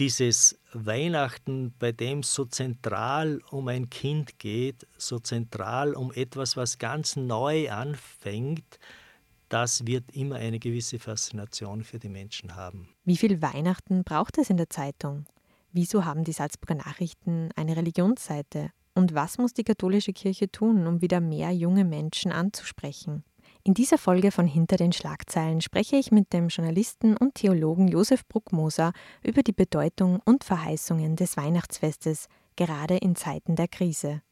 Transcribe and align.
Dieses 0.00 0.58
Weihnachten, 0.72 1.74
bei 1.78 1.92
dem 1.92 2.22
so 2.22 2.46
zentral 2.46 3.42
um 3.50 3.68
ein 3.68 3.90
Kind 3.90 4.38
geht, 4.38 4.86
so 4.96 5.18
zentral 5.18 5.94
um 5.94 6.10
etwas, 6.12 6.56
was 6.56 6.78
ganz 6.78 7.16
neu 7.16 7.70
anfängt, 7.70 8.78
das 9.50 9.86
wird 9.86 10.10
immer 10.12 10.36
eine 10.36 10.58
gewisse 10.58 10.98
Faszination 10.98 11.84
für 11.84 11.98
die 11.98 12.08
Menschen 12.08 12.56
haben. 12.56 12.88
Wie 13.04 13.18
viel 13.18 13.42
Weihnachten 13.42 14.02
braucht 14.02 14.38
es 14.38 14.48
in 14.48 14.56
der 14.56 14.70
Zeitung? 14.70 15.26
Wieso 15.70 16.06
haben 16.06 16.24
die 16.24 16.32
Salzburger 16.32 16.76
Nachrichten 16.76 17.50
eine 17.54 17.76
Religionsseite? 17.76 18.70
Und 18.94 19.14
was 19.14 19.36
muss 19.36 19.52
die 19.52 19.64
katholische 19.64 20.14
Kirche 20.14 20.50
tun, 20.50 20.86
um 20.86 21.02
wieder 21.02 21.20
mehr 21.20 21.50
junge 21.50 21.84
Menschen 21.84 22.32
anzusprechen? 22.32 23.22
In 23.70 23.74
dieser 23.74 23.98
Folge 23.98 24.32
von 24.32 24.48
Hinter 24.48 24.76
den 24.76 24.90
Schlagzeilen 24.90 25.60
spreche 25.60 25.94
ich 25.94 26.10
mit 26.10 26.32
dem 26.32 26.48
Journalisten 26.48 27.16
und 27.16 27.36
Theologen 27.36 27.86
Josef 27.86 28.26
Bruckmoser 28.26 28.92
über 29.22 29.44
die 29.44 29.52
Bedeutung 29.52 30.18
und 30.24 30.42
Verheißungen 30.42 31.14
des 31.14 31.36
Weihnachtsfestes, 31.36 32.26
gerade 32.56 32.96
in 32.96 33.14
Zeiten 33.14 33.54
der 33.54 33.68
Krise. 33.68 34.22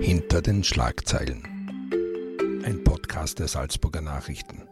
Hinter 0.00 0.40
den 0.40 0.64
Schlagzeilen. 0.64 1.42
Ein 2.64 2.82
Podcast 2.82 3.38
der 3.38 3.48
Salzburger 3.48 4.00
Nachrichten. 4.00 4.66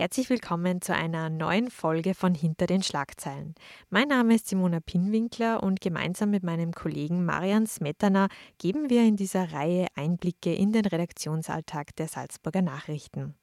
Herzlich 0.00 0.30
willkommen 0.30 0.80
zu 0.80 0.94
einer 0.94 1.28
neuen 1.28 1.70
Folge 1.70 2.14
von 2.14 2.34
Hinter 2.34 2.66
den 2.66 2.82
Schlagzeilen. 2.82 3.54
Mein 3.90 4.08
Name 4.08 4.34
ist 4.34 4.48
Simona 4.48 4.80
Pinwinkler 4.80 5.62
und 5.62 5.82
gemeinsam 5.82 6.30
mit 6.30 6.42
meinem 6.42 6.72
Kollegen 6.72 7.26
Marian 7.26 7.66
Smetana 7.66 8.28
geben 8.56 8.88
wir 8.88 9.02
in 9.02 9.16
dieser 9.16 9.52
Reihe 9.52 9.88
Einblicke 9.96 10.54
in 10.54 10.72
den 10.72 10.86
Redaktionsalltag 10.86 11.94
der 11.96 12.08
Salzburger 12.08 12.62
Nachrichten. 12.62 13.34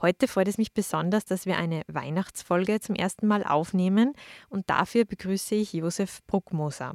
Heute 0.00 0.28
freut 0.28 0.48
es 0.48 0.58
mich 0.58 0.72
besonders, 0.72 1.24
dass 1.24 1.46
wir 1.46 1.56
eine 1.56 1.82
Weihnachtsfolge 1.88 2.80
zum 2.80 2.94
ersten 2.94 3.26
Mal 3.26 3.44
aufnehmen 3.44 4.12
und 4.48 4.68
dafür 4.68 5.04
begrüße 5.04 5.54
ich 5.54 5.72
Josef 5.72 6.20
Bruckmoser. 6.26 6.94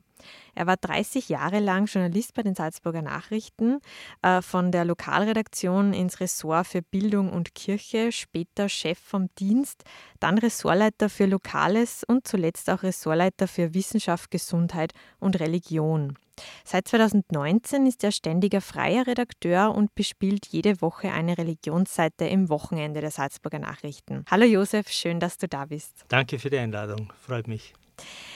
Er 0.54 0.68
war 0.68 0.78
30 0.78 1.30
Jahre 1.30 1.60
lang 1.60 1.86
Journalist 1.86 2.34
bei 2.34 2.44
den 2.44 2.54
Salzburger 2.54 3.02
Nachrichten, 3.02 3.80
äh, 4.22 4.42
von 4.42 4.72
der 4.72 4.86
Lokalredaktion 4.86 5.94
ins 5.94 6.20
Ressort 6.20 6.68
für 6.68 6.82
Bildung 6.82 7.32
und 7.32 7.56
Kirche, 7.56 8.12
später 8.12 8.70
Chef 8.70 9.00
vom 9.00 9.34
Dienst, 9.40 9.84
dann 10.20 10.38
Ressortleiter 10.38 11.10
für 11.10 11.26
Lokales 11.26 12.04
und 12.04 12.28
zuletzt 12.28 12.70
auch 12.70 12.84
Ressortleiter 12.84 13.48
für 13.48 13.74
Wissenschaft, 13.74 14.30
Gesundheit 14.30 14.94
und 15.20 15.40
Religion. 15.40 16.18
Seit 16.64 16.88
2019 16.88 17.86
ist 17.86 18.04
er 18.04 18.12
ständiger 18.12 18.62
freier 18.62 19.08
Redakteur 19.08 19.74
und 19.76 19.94
bespielt 19.96 20.48
jede 20.48 20.82
Woche 20.82 21.12
eine 21.12 21.38
Religionsseite 21.38 22.26
im 22.26 22.50
Wochenende 22.50 23.02
der 23.02 23.12
Salzburger 23.12 23.60
Nachrichten. 23.60 24.26
Hallo 24.30 24.46
Josef, 24.46 24.90
schön, 24.90 25.20
dass 25.20 25.38
du 25.38 25.48
da 25.48 25.66
bist. 25.66 26.06
Danke 26.08 26.40
für 26.40 26.50
die 26.50 26.58
Einladung, 26.58 27.12
freut 27.26 27.48
mich. 27.48 27.74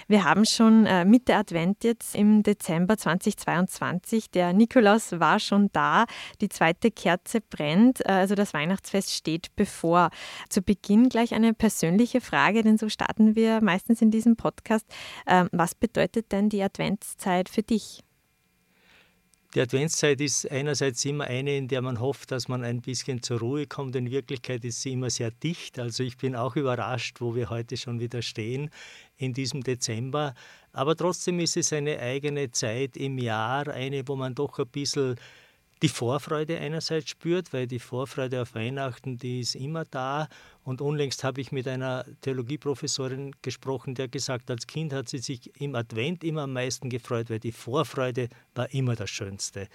Wir 0.07 0.23
haben 0.23 0.45
schon 0.45 0.85
äh, 0.85 1.03
Mitte 1.03 1.35
Advent 1.35 1.83
jetzt 1.83 2.15
im 2.15 2.43
Dezember 2.43 2.97
2022. 2.97 4.29
Der 4.29 4.53
Nikolaus 4.53 5.19
war 5.19 5.39
schon 5.39 5.69
da. 5.73 6.05
Die 6.41 6.49
zweite 6.49 6.91
Kerze 6.91 7.41
brennt. 7.41 8.01
Äh, 8.01 8.11
also 8.11 8.35
das 8.35 8.53
Weihnachtsfest 8.53 9.11
steht 9.11 9.55
bevor. 9.55 10.09
Zu 10.49 10.61
Beginn 10.61 11.09
gleich 11.09 11.33
eine 11.33 11.53
persönliche 11.53 12.21
Frage, 12.21 12.61
denn 12.63 12.77
so 12.77 12.89
starten 12.89 13.35
wir 13.35 13.61
meistens 13.61 14.01
in 14.01 14.11
diesem 14.11 14.35
Podcast. 14.35 14.85
Ähm, 15.27 15.49
was 15.51 15.75
bedeutet 15.75 16.31
denn 16.31 16.49
die 16.49 16.61
Adventszeit 16.61 17.49
für 17.49 17.63
dich? 17.63 18.04
Die 19.53 19.61
Adventszeit 19.61 20.19
ist 20.19 20.51
einerseits 20.51 21.05
immer 21.05 21.25
eine, 21.25 21.55
in 21.55 21.67
der 21.67 21.81
man 21.81 21.99
hofft, 21.99 22.31
dass 22.31 22.47
man 22.49 22.63
ein 22.63 22.81
bisschen 22.81 23.21
zur 23.21 23.39
Ruhe 23.39 23.67
kommt. 23.67 23.95
In 23.95 24.11
Wirklichkeit 24.11 24.65
ist 24.65 24.81
sie 24.81 24.91
immer 24.91 25.09
sehr 25.09 25.31
dicht. 25.31 25.79
Also 25.79 26.03
ich 26.03 26.17
bin 26.17 26.35
auch 26.35 26.55
überrascht, 26.57 27.21
wo 27.21 27.35
wir 27.35 27.49
heute 27.49 27.77
schon 27.77 27.99
wieder 27.99 28.21
stehen 28.21 28.69
in 29.15 29.33
diesem 29.33 29.63
Dezember. 29.63 30.33
Aber 30.73 30.95
trotzdem 30.95 31.39
ist 31.39 31.55
es 31.55 31.71
eine 31.71 31.99
eigene 31.99 32.51
Zeit 32.51 32.97
im 32.97 33.17
Jahr, 33.17 33.67
eine, 33.69 34.05
wo 34.07 34.17
man 34.17 34.35
doch 34.35 34.59
ein 34.59 34.67
bisschen 34.67 35.15
die 35.81 35.89
Vorfreude 35.89 36.57
einerseits 36.57 37.09
spürt, 37.09 37.51
weil 37.51 37.67
die 37.67 37.79
Vorfreude 37.79 38.41
auf 38.41 38.55
Weihnachten, 38.55 39.17
die 39.17 39.41
ist 39.41 39.55
immer 39.55 39.83
da. 39.85 40.27
Und 40.63 40.81
unlängst 40.81 41.23
habe 41.23 41.41
ich 41.41 41.51
mit 41.51 41.67
einer 41.67 42.05
Theologieprofessorin 42.21 43.35
gesprochen, 43.41 43.93
der 43.93 44.07
gesagt, 44.07 44.49
als 44.49 44.67
Kind 44.67 44.93
hat 44.93 45.09
sie 45.09 45.17
sich 45.17 45.51
im 45.59 45.75
Advent 45.75 46.23
immer 46.23 46.43
am 46.43 46.53
meisten 46.53 46.89
gefreut, 46.89 47.29
weil 47.29 47.39
die 47.39 47.51
Vorfreude 47.51 48.29
war 48.55 48.73
immer 48.73 48.95
das 48.95 49.09
Schönste. 49.09 49.67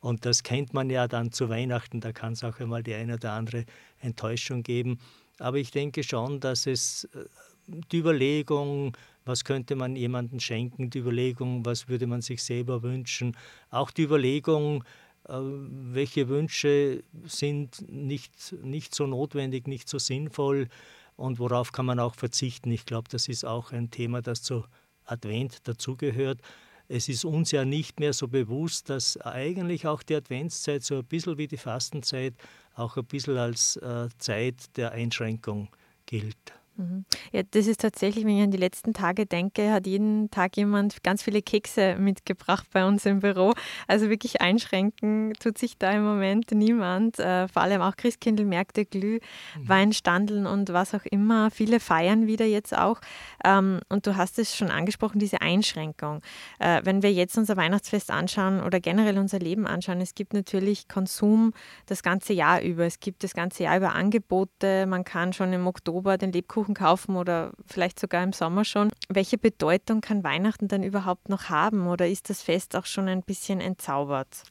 Und 0.00 0.26
das 0.26 0.42
kennt 0.42 0.74
man 0.74 0.90
ja 0.90 1.08
dann 1.08 1.32
zu 1.32 1.48
Weihnachten, 1.48 2.00
da 2.00 2.12
kann 2.12 2.34
es 2.34 2.44
auch 2.44 2.58
einmal 2.60 2.82
die 2.82 2.94
eine 2.94 3.14
oder 3.14 3.32
andere 3.32 3.64
Enttäuschung 4.00 4.62
geben. 4.62 4.98
Aber 5.38 5.56
ich 5.56 5.70
denke 5.70 6.02
schon, 6.02 6.40
dass 6.40 6.66
es 6.66 7.04
äh, 7.14 7.24
die 7.66 7.98
Überlegung, 7.98 8.96
was 9.24 9.44
könnte 9.44 9.74
man 9.76 9.96
jemandem 9.96 10.40
schenken, 10.40 10.90
die 10.90 10.98
Überlegung, 10.98 11.64
was 11.64 11.88
würde 11.88 12.06
man 12.06 12.20
sich 12.20 12.42
selber 12.42 12.82
wünschen, 12.82 13.36
auch 13.70 13.90
die 13.90 14.02
Überlegung, 14.02 14.84
welche 15.26 16.28
Wünsche 16.28 17.02
sind 17.24 17.84
nicht, 17.88 18.54
nicht 18.62 18.94
so 18.94 19.06
notwendig, 19.06 19.66
nicht 19.66 19.88
so 19.88 19.98
sinnvoll 19.98 20.68
und 21.16 21.38
worauf 21.38 21.72
kann 21.72 21.86
man 21.86 22.00
auch 22.00 22.14
verzichten. 22.14 22.70
Ich 22.70 22.86
glaube, 22.86 23.08
das 23.10 23.28
ist 23.28 23.44
auch 23.44 23.72
ein 23.72 23.90
Thema, 23.90 24.20
das 24.20 24.42
zu 24.42 24.64
Advent 25.04 25.66
dazugehört. 25.66 26.40
Es 26.88 27.08
ist 27.08 27.24
uns 27.24 27.50
ja 27.50 27.64
nicht 27.64 28.00
mehr 28.00 28.12
so 28.12 28.28
bewusst, 28.28 28.90
dass 28.90 29.16
eigentlich 29.18 29.86
auch 29.86 30.02
die 30.02 30.16
Adventszeit 30.16 30.82
so 30.82 30.98
ein 30.98 31.04
bisschen 31.04 31.38
wie 31.38 31.48
die 31.48 31.56
Fastenzeit 31.56 32.34
auch 32.74 32.96
ein 32.96 33.06
bisschen 33.06 33.38
als 33.38 33.76
äh, 33.76 34.08
Zeit 34.18 34.76
der 34.76 34.92
Einschränkung 34.92 35.68
gilt. 36.06 36.52
Mhm. 36.76 37.04
Ja, 37.32 37.42
das 37.48 37.66
ist 37.66 37.80
tatsächlich, 37.80 38.24
wenn 38.24 38.36
ich 38.36 38.42
an 38.42 38.50
die 38.50 38.58
letzten 38.58 38.94
Tage 38.94 39.26
denke, 39.26 39.72
hat 39.72 39.86
jeden 39.86 40.30
Tag 40.30 40.56
jemand 40.56 41.02
ganz 41.04 41.22
viele 41.22 41.40
Kekse 41.40 41.96
mitgebracht 41.96 42.66
bei 42.72 42.84
uns 42.84 43.06
im 43.06 43.20
Büro. 43.20 43.52
Also 43.86 44.10
wirklich 44.10 44.40
einschränken 44.40 45.32
tut 45.38 45.56
sich 45.58 45.78
da 45.78 45.92
im 45.92 46.04
Moment 46.04 46.50
niemand. 46.50 47.18
Äh, 47.18 47.46
vor 47.48 47.62
allem 47.62 47.80
auch 47.80 47.96
Christkindlmärkte, 47.96 48.84
Glüh, 48.86 49.20
mhm. 49.56 50.46
Und 50.46 50.72
was 50.72 50.94
auch 50.94 51.04
immer. 51.04 51.50
Viele 51.50 51.80
feiern 51.80 52.26
wieder 52.26 52.44
jetzt 52.44 52.76
auch. 52.76 53.00
Ähm, 53.44 53.80
und 53.88 54.06
du 54.06 54.16
hast 54.16 54.38
es 54.38 54.56
schon 54.56 54.70
angesprochen, 54.70 55.18
diese 55.18 55.40
Einschränkung. 55.40 56.20
Äh, 56.58 56.80
wenn 56.84 57.02
wir 57.02 57.12
jetzt 57.12 57.38
unser 57.38 57.56
Weihnachtsfest 57.56 58.10
anschauen 58.10 58.60
oder 58.60 58.80
generell 58.80 59.18
unser 59.18 59.38
Leben 59.38 59.66
anschauen, 59.66 60.00
es 60.00 60.14
gibt 60.14 60.32
natürlich 60.32 60.88
Konsum 60.88 61.52
das 61.86 62.02
ganze 62.02 62.32
Jahr 62.32 62.62
über. 62.62 62.84
Es 62.84 63.00
gibt 63.00 63.22
das 63.22 63.34
ganze 63.34 63.64
Jahr 63.64 63.76
über 63.76 63.94
Angebote. 63.94 64.86
Man 64.86 65.04
kann 65.04 65.32
schon 65.32 65.52
im 65.52 65.66
Oktober 65.66 66.18
den 66.18 66.32
Lebkuchen 66.32 66.63
Lebkuchen 66.64 66.74
kaufen 66.74 67.16
oder 67.16 67.52
vielleicht 67.66 68.00
sogar 68.00 68.22
im 68.22 68.32
Sommer 68.32 68.64
schon. 68.64 68.90
Welche 69.08 69.38
Bedeutung 69.38 70.00
kann 70.00 70.24
Weihnachten 70.24 70.68
dann 70.68 70.82
überhaupt 70.82 71.28
noch 71.28 71.48
haben 71.48 71.86
oder 71.86 72.08
ist 72.08 72.30
das 72.30 72.42
Fest 72.42 72.74
auch 72.76 72.86
schon 72.86 73.08
ein 73.08 73.22
bisschen 73.22 73.60
entzaubert? 73.60 74.42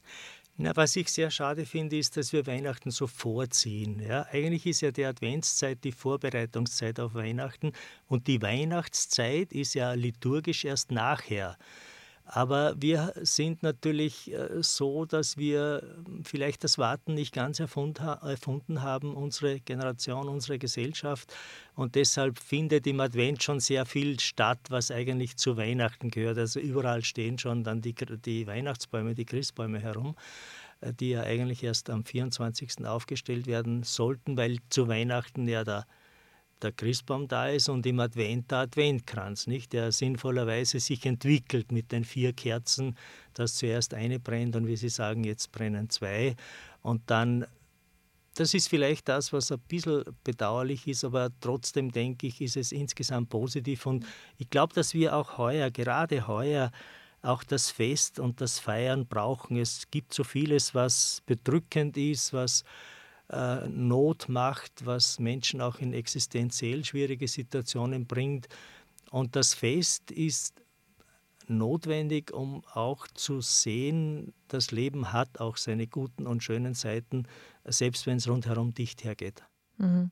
Na, 0.56 0.76
was 0.76 0.94
ich 0.94 1.08
sehr 1.08 1.32
schade 1.32 1.66
finde, 1.66 1.98
ist, 1.98 2.16
dass 2.16 2.32
wir 2.32 2.46
Weihnachten 2.46 2.92
so 2.92 3.08
vorziehen. 3.08 4.00
Ja, 4.00 4.26
eigentlich 4.30 4.66
ist 4.66 4.82
ja 4.82 4.92
die 4.92 5.04
Adventszeit 5.04 5.82
die 5.82 5.90
Vorbereitungszeit 5.90 7.00
auf 7.00 7.14
Weihnachten 7.14 7.72
und 8.06 8.28
die 8.28 8.40
Weihnachtszeit 8.40 9.52
ist 9.52 9.74
ja 9.74 9.94
liturgisch 9.94 10.64
erst 10.64 10.92
nachher. 10.92 11.56
Aber 12.36 12.74
wir 12.76 13.12
sind 13.22 13.62
natürlich 13.62 14.32
äh, 14.32 14.60
so, 14.60 15.04
dass 15.04 15.36
wir 15.36 16.02
vielleicht 16.24 16.64
das 16.64 16.78
Warten 16.78 17.14
nicht 17.14 17.32
ganz 17.32 17.60
erfunden 17.60 18.82
haben, 18.82 19.14
unsere 19.14 19.60
Generation, 19.60 20.28
unsere 20.28 20.58
Gesellschaft. 20.58 21.32
Und 21.76 21.94
deshalb 21.94 22.40
findet 22.40 22.88
im 22.88 22.98
Advent 22.98 23.44
schon 23.44 23.60
sehr 23.60 23.86
viel 23.86 24.18
statt, 24.18 24.58
was 24.68 24.90
eigentlich 24.90 25.36
zu 25.36 25.56
Weihnachten 25.56 26.10
gehört. 26.10 26.38
Also 26.38 26.58
überall 26.58 27.04
stehen 27.04 27.38
schon 27.38 27.62
dann 27.62 27.80
die, 27.80 27.94
die 27.94 28.48
Weihnachtsbäume, 28.48 29.14
die 29.14 29.26
Christbäume 29.26 29.78
herum 29.78 30.16
äh, 30.80 30.92
die 30.92 31.10
ja 31.10 31.22
eigentlich 31.22 31.62
erst 31.62 31.88
am 31.88 32.04
24. 32.04 32.84
aufgestellt 32.84 33.46
werden 33.46 33.84
sollten, 33.84 34.36
weil 34.36 34.58
zu 34.70 34.88
Weihnachten 34.88 35.46
ja 35.46 35.62
der 35.62 35.86
der 36.62 36.72
Christbaum 36.72 37.28
da 37.28 37.48
ist 37.48 37.68
und 37.68 37.86
im 37.86 38.00
Advent 38.00 38.50
der 38.50 38.58
Adventkranz, 38.58 39.46
nicht? 39.46 39.72
der 39.72 39.92
sinnvollerweise 39.92 40.80
sich 40.80 41.04
entwickelt 41.06 41.72
mit 41.72 41.92
den 41.92 42.04
vier 42.04 42.32
Kerzen, 42.32 42.96
dass 43.34 43.56
zuerst 43.56 43.94
eine 43.94 44.20
brennt 44.20 44.56
und 44.56 44.66
wie 44.66 44.76
Sie 44.76 44.88
sagen, 44.88 45.24
jetzt 45.24 45.52
brennen 45.52 45.90
zwei. 45.90 46.36
Und 46.82 47.02
dann, 47.06 47.46
das 48.34 48.54
ist 48.54 48.68
vielleicht 48.68 49.08
das, 49.08 49.32
was 49.32 49.52
ein 49.52 49.60
bisschen 49.68 50.04
bedauerlich 50.22 50.86
ist, 50.86 51.04
aber 51.04 51.30
trotzdem 51.40 51.92
denke 51.92 52.26
ich, 52.26 52.40
ist 52.40 52.56
es 52.56 52.72
insgesamt 52.72 53.28
positiv. 53.28 53.86
Und 53.86 54.06
ich 54.38 54.50
glaube, 54.50 54.74
dass 54.74 54.94
wir 54.94 55.16
auch 55.16 55.38
heuer, 55.38 55.70
gerade 55.70 56.26
heuer, 56.26 56.70
auch 57.24 57.42
das 57.42 57.70
Fest 57.70 58.18
und 58.18 58.40
das 58.40 58.58
Feiern 58.58 59.06
brauchen. 59.06 59.56
Es 59.56 59.90
gibt 59.90 60.12
so 60.12 60.24
vieles, 60.24 60.74
was 60.74 61.22
bedrückend 61.26 61.96
ist, 61.96 62.32
was 62.32 62.64
äh, 63.30 63.68
Not 63.68 64.28
macht, 64.28 64.84
was 64.86 65.18
Menschen 65.18 65.60
auch 65.60 65.78
in 65.78 65.92
existenziell 65.92 66.84
schwierige 66.84 67.28
Situationen 67.28 68.06
bringt. 68.06 68.48
Und 69.10 69.36
das 69.36 69.54
Fest 69.54 70.10
ist 70.10 70.62
notwendig, 71.46 72.32
um 72.32 72.64
auch 72.72 73.06
zu 73.08 73.40
sehen, 73.40 74.34
das 74.48 74.70
Leben 74.70 75.12
hat 75.12 75.40
auch 75.40 75.56
seine 75.56 75.86
guten 75.86 76.26
und 76.26 76.42
schönen 76.42 76.74
Seiten, 76.74 77.26
selbst 77.64 78.06
wenn 78.06 78.16
es 78.16 78.28
rundherum 78.28 78.74
dicht 78.74 79.04
hergeht. 79.04 79.42
Mhm. 79.78 80.10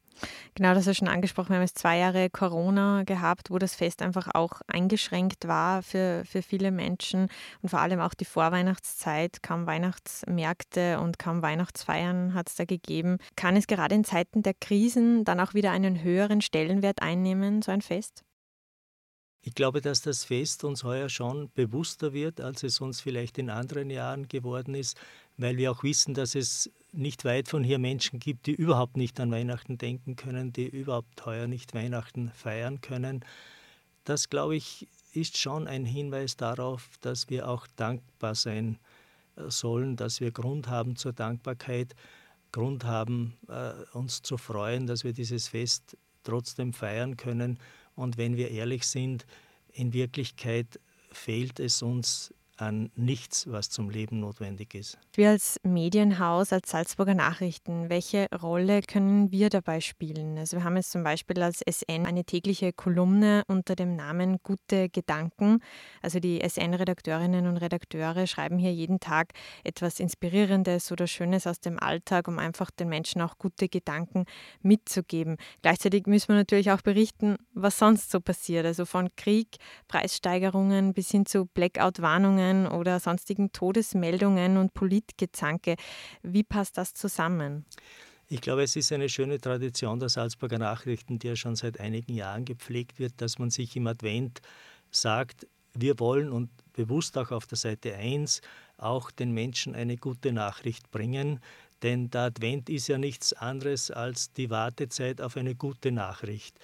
Genau, 0.54 0.74
das 0.74 0.84
du 0.84 0.94
schon 0.94 1.08
angesprochen. 1.08 1.50
Wir 1.50 1.56
haben 1.56 1.62
jetzt 1.62 1.78
zwei 1.78 1.98
Jahre 1.98 2.30
Corona 2.30 3.02
gehabt, 3.04 3.50
wo 3.50 3.58
das 3.58 3.74
Fest 3.74 4.02
einfach 4.02 4.28
auch 4.34 4.60
eingeschränkt 4.66 5.48
war 5.48 5.82
für, 5.82 6.24
für 6.26 6.42
viele 6.42 6.70
Menschen 6.70 7.28
und 7.60 7.68
vor 7.68 7.80
allem 7.80 8.00
auch 8.00 8.14
die 8.14 8.24
Vorweihnachtszeit. 8.24 9.42
Kaum 9.42 9.66
Weihnachtsmärkte 9.66 11.00
und 11.00 11.18
kaum 11.18 11.42
Weihnachtsfeiern 11.42 12.34
hat 12.34 12.48
es 12.48 12.56
da 12.56 12.64
gegeben. 12.64 13.18
Kann 13.36 13.56
es 13.56 13.66
gerade 13.66 13.94
in 13.94 14.04
Zeiten 14.04 14.42
der 14.42 14.54
Krisen 14.54 15.24
dann 15.24 15.40
auch 15.40 15.54
wieder 15.54 15.70
einen 15.70 16.02
höheren 16.02 16.40
Stellenwert 16.40 17.02
einnehmen, 17.02 17.62
so 17.62 17.72
ein 17.72 17.82
Fest? 17.82 18.24
Ich 19.44 19.54
glaube, 19.54 19.80
dass 19.80 20.02
das 20.02 20.24
Fest 20.24 20.62
uns 20.62 20.84
heuer 20.84 21.08
schon 21.08 21.50
bewusster 21.52 22.12
wird, 22.12 22.40
als 22.40 22.62
es 22.62 22.80
uns 22.80 23.00
vielleicht 23.00 23.38
in 23.38 23.50
anderen 23.50 23.90
Jahren 23.90 24.28
geworden 24.28 24.74
ist, 24.74 24.96
weil 25.36 25.56
wir 25.56 25.72
auch 25.72 25.82
wissen, 25.82 26.14
dass 26.14 26.36
es 26.36 26.70
nicht 26.92 27.24
weit 27.24 27.48
von 27.48 27.64
hier 27.64 27.78
Menschen 27.78 28.18
gibt, 28.18 28.46
die 28.46 28.52
überhaupt 28.52 28.96
nicht 28.96 29.18
an 29.18 29.30
Weihnachten 29.30 29.78
denken 29.78 30.16
können, 30.16 30.52
die 30.52 30.68
überhaupt 30.68 31.24
heuer 31.24 31.46
nicht 31.46 31.74
Weihnachten 31.74 32.30
feiern 32.34 32.80
können. 32.80 33.24
Das, 34.04 34.28
glaube 34.28 34.56
ich, 34.56 34.88
ist 35.12 35.38
schon 35.38 35.66
ein 35.66 35.84
Hinweis 35.84 36.36
darauf, 36.36 36.88
dass 37.00 37.30
wir 37.30 37.48
auch 37.48 37.66
dankbar 37.76 38.34
sein 38.34 38.78
äh, 39.36 39.50
sollen, 39.50 39.96
dass 39.96 40.20
wir 40.20 40.30
Grund 40.30 40.68
haben 40.68 40.96
zur 40.96 41.12
Dankbarkeit, 41.12 41.94
Grund 42.50 42.84
haben, 42.84 43.34
äh, 43.48 43.72
uns 43.96 44.22
zu 44.22 44.36
freuen, 44.36 44.86
dass 44.86 45.04
wir 45.04 45.12
dieses 45.12 45.48
Fest 45.48 45.96
trotzdem 46.22 46.72
feiern 46.72 47.16
können. 47.16 47.58
Und 47.94 48.18
wenn 48.18 48.36
wir 48.36 48.50
ehrlich 48.50 48.86
sind, 48.86 49.26
in 49.72 49.92
Wirklichkeit 49.92 50.78
fehlt 51.10 51.60
es 51.60 51.82
uns 51.82 52.34
an 52.56 52.90
nichts, 52.94 53.50
was 53.50 53.70
zum 53.70 53.90
Leben 53.90 54.20
notwendig 54.20 54.74
ist. 54.74 54.98
Wir 55.14 55.30
als 55.30 55.58
Medienhaus, 55.62 56.52
als 56.52 56.70
Salzburger 56.70 57.14
Nachrichten, 57.14 57.88
welche 57.88 58.28
Rolle 58.30 58.82
können 58.82 59.30
wir 59.32 59.48
dabei 59.48 59.80
spielen? 59.80 60.38
Also 60.38 60.58
wir 60.58 60.64
haben 60.64 60.76
jetzt 60.76 60.92
zum 60.92 61.02
Beispiel 61.02 61.42
als 61.42 61.62
SN 61.68 62.06
eine 62.06 62.24
tägliche 62.24 62.72
Kolumne 62.72 63.42
unter 63.48 63.74
dem 63.74 63.96
Namen 63.96 64.38
Gute 64.42 64.88
Gedanken. 64.90 65.60
Also 66.02 66.20
die 66.20 66.40
SN-Redakteurinnen 66.40 67.46
und 67.46 67.56
Redakteure 67.56 68.26
schreiben 68.26 68.58
hier 68.58 68.72
jeden 68.72 69.00
Tag 69.00 69.32
etwas 69.64 69.98
Inspirierendes 69.98 70.92
oder 70.92 71.06
Schönes 71.06 71.46
aus 71.46 71.60
dem 71.60 71.78
Alltag, 71.78 72.28
um 72.28 72.38
einfach 72.38 72.70
den 72.70 72.88
Menschen 72.88 73.22
auch 73.22 73.38
gute 73.38 73.68
Gedanken 73.68 74.24
mitzugeben. 74.60 75.36
Gleichzeitig 75.62 76.06
müssen 76.06 76.28
wir 76.28 76.36
natürlich 76.36 76.70
auch 76.70 76.82
berichten, 76.82 77.36
was 77.54 77.78
sonst 77.78 78.10
so 78.10 78.20
passiert. 78.20 78.66
Also 78.66 78.84
von 78.84 79.08
Krieg, 79.16 79.56
Preissteigerungen 79.88 80.92
bis 80.92 81.10
hin 81.10 81.24
zu 81.26 81.46
Blackout-Warnungen 81.46 82.41
Meldungen 82.42 82.66
oder 82.66 83.00
sonstigen 83.00 83.52
Todesmeldungen 83.52 84.56
und 84.56 84.74
Politgezanke. 84.74 85.76
Wie 86.22 86.42
passt 86.42 86.76
das 86.76 86.94
zusammen? 86.94 87.64
Ich 88.28 88.40
glaube, 88.40 88.62
es 88.62 88.76
ist 88.76 88.92
eine 88.92 89.08
schöne 89.08 89.38
Tradition 89.40 90.00
der 90.00 90.08
Salzburger 90.08 90.58
Nachrichten, 90.58 91.18
die 91.18 91.28
ja 91.28 91.36
schon 91.36 91.54
seit 91.54 91.78
einigen 91.80 92.14
Jahren 92.14 92.44
gepflegt 92.44 92.98
wird, 92.98 93.12
dass 93.18 93.38
man 93.38 93.50
sich 93.50 93.76
im 93.76 93.86
Advent 93.86 94.40
sagt, 94.90 95.46
wir 95.74 95.98
wollen 96.00 96.30
und 96.30 96.50
bewusst 96.72 97.16
auch 97.18 97.30
auf 97.30 97.46
der 97.46 97.58
Seite 97.58 97.94
1 97.94 98.40
auch 98.78 99.10
den 99.10 99.32
Menschen 99.32 99.74
eine 99.74 99.96
gute 99.96 100.32
Nachricht 100.32 100.90
bringen, 100.90 101.40
denn 101.82 102.10
der 102.10 102.22
Advent 102.22 102.68
ist 102.70 102.88
ja 102.88 102.98
nichts 102.98 103.32
anderes 103.32 103.90
als 103.90 104.32
die 104.32 104.50
Wartezeit 104.50 105.20
auf 105.20 105.36
eine 105.36 105.54
gute 105.54 105.92
Nachricht. 105.92 106.58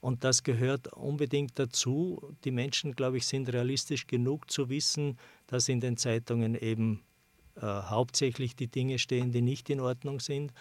Und 0.00 0.24
das 0.24 0.42
gehört 0.42 0.92
unbedingt 0.92 1.58
dazu. 1.58 2.34
Die 2.44 2.50
Menschen, 2.50 2.94
glaube 2.94 3.16
ich, 3.16 3.26
sind 3.26 3.52
realistisch 3.52 4.06
genug 4.06 4.50
zu 4.50 4.68
wissen, 4.68 5.18
dass 5.46 5.68
in 5.68 5.80
den 5.80 5.96
Zeitungen 5.96 6.54
eben 6.54 7.02
äh, 7.56 7.62
hauptsächlich 7.62 8.54
die 8.54 8.68
Dinge 8.68 8.98
stehen, 8.98 9.32
die 9.32 9.42
nicht 9.42 9.70
in 9.70 9.80
Ordnung 9.80 10.20
sind. 10.20 10.52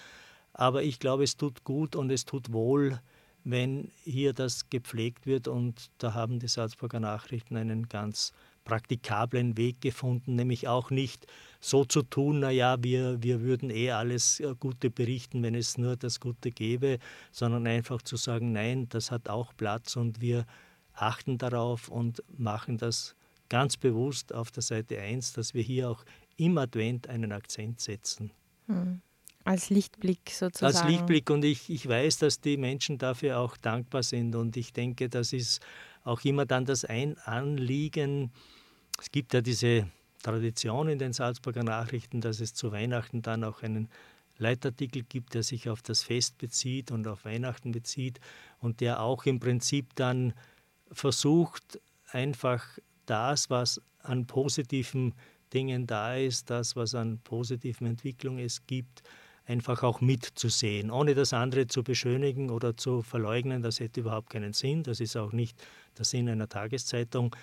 Aber 0.53 0.81
ich 0.81 0.99
glaube, 0.99 1.23
es 1.23 1.37
tut 1.37 1.63
gut 1.63 1.95
und 1.95 2.09
es 2.09 2.25
tut 2.25 2.51
wohl, 2.51 2.99
wenn 3.43 3.91
hier 4.03 4.33
das 4.33 4.69
gepflegt 4.69 5.27
wird. 5.27 5.47
Und 5.47 5.91
da 5.99 6.15
haben 6.15 6.39
die 6.39 6.47
Salzburger 6.47 6.99
Nachrichten 6.99 7.55
einen 7.55 7.87
ganz 7.87 8.33
praktikablen 8.67 9.55
Weg 9.55 9.79
gefunden, 9.79 10.35
nämlich 10.35 10.67
auch 10.67 10.91
nicht 10.91 11.25
so 11.61 11.85
zu 11.85 12.03
tun, 12.03 12.41
naja, 12.41 12.75
wir, 12.81 13.23
wir 13.23 13.41
würden 13.41 13.69
eh 13.69 13.91
alles 13.91 14.41
äh, 14.41 14.53
Gute 14.59 14.89
berichten, 14.89 15.41
wenn 15.41 15.55
es 15.55 15.77
nur 15.77 15.95
das 15.95 16.19
Gute 16.19 16.51
gäbe, 16.51 16.99
sondern 17.31 17.65
einfach 17.65 18.01
zu 18.01 18.17
sagen, 18.17 18.51
nein, 18.51 18.87
das 18.89 19.09
hat 19.09 19.29
auch 19.29 19.53
Platz 19.55 19.95
und 19.95 20.19
wir 20.19 20.45
achten 20.93 21.37
darauf 21.37 21.87
und 21.87 22.21
machen 22.37 22.77
das 22.77 23.15
ganz 23.47 23.77
bewusst 23.77 24.33
auf 24.33 24.51
der 24.51 24.63
Seite 24.63 24.99
1, 24.99 25.31
dass 25.31 25.53
wir 25.53 25.63
hier 25.63 25.89
auch 25.89 26.03
im 26.35 26.57
Advent 26.57 27.07
einen 27.07 27.31
Akzent 27.31 27.79
setzen. 27.79 28.31
Hm. 28.67 29.01
Als 29.45 29.69
Lichtblick 29.69 30.29
sozusagen. 30.29 30.75
Als 30.75 30.85
Lichtblick 30.85 31.29
und 31.29 31.45
ich, 31.45 31.69
ich 31.69 31.87
weiß, 31.87 32.17
dass 32.17 32.41
die 32.41 32.57
Menschen 32.57 32.97
dafür 32.97 33.39
auch 33.39 33.55
dankbar 33.55 34.03
sind 34.03 34.35
und 34.35 34.57
ich 34.57 34.73
denke, 34.73 35.07
das 35.07 35.31
ist 35.31 35.61
auch 36.03 36.21
immer 36.25 36.45
dann 36.45 36.65
das 36.65 36.83
Ein 36.83 37.17
Anliegen, 37.19 38.31
es 38.99 39.11
gibt 39.11 39.33
ja 39.33 39.41
diese 39.41 39.87
Tradition 40.23 40.89
in 40.89 40.99
den 40.99 41.13
Salzburger 41.13 41.63
Nachrichten, 41.63 42.21
dass 42.21 42.39
es 42.39 42.53
zu 42.53 42.71
Weihnachten 42.71 43.21
dann 43.21 43.43
auch 43.43 43.61
einen 43.61 43.89
Leitartikel 44.37 45.03
gibt, 45.03 45.33
der 45.33 45.43
sich 45.43 45.69
auf 45.69 45.81
das 45.81 46.03
Fest 46.03 46.37
bezieht 46.37 46.91
und 46.91 47.07
auf 47.07 47.25
Weihnachten 47.25 47.71
bezieht 47.71 48.19
und 48.59 48.81
der 48.81 49.01
auch 49.01 49.25
im 49.25 49.39
Prinzip 49.39 49.95
dann 49.95 50.33
versucht, 50.91 51.79
einfach 52.11 52.65
das, 53.05 53.49
was 53.49 53.81
an 53.99 54.25
positiven 54.25 55.13
Dingen 55.53 55.87
da 55.87 56.15
ist, 56.15 56.49
das, 56.49 56.75
was 56.75 56.95
an 56.95 57.19
positiven 57.19 57.87
Entwicklungen 57.87 58.39
es 58.39 58.65
gibt, 58.67 59.03
einfach 59.45 59.81
auch 59.81 60.01
mitzusehen, 60.01 60.91
ohne 60.91 61.15
das 61.15 61.33
andere 61.33 61.67
zu 61.67 61.83
beschönigen 61.83 62.49
oder 62.49 62.75
zu 62.75 63.01
verleugnen. 63.01 63.61
Das 63.61 63.79
hätte 63.79 64.01
überhaupt 64.01 64.29
keinen 64.29 64.53
Sinn. 64.53 64.83
Das 64.83 64.99
ist 64.99 65.15
auch 65.15 65.31
nicht 65.31 65.57
der 65.97 66.05
Sinn 66.05 66.27
einer 66.27 66.49
Tageszeitung. 66.49 67.33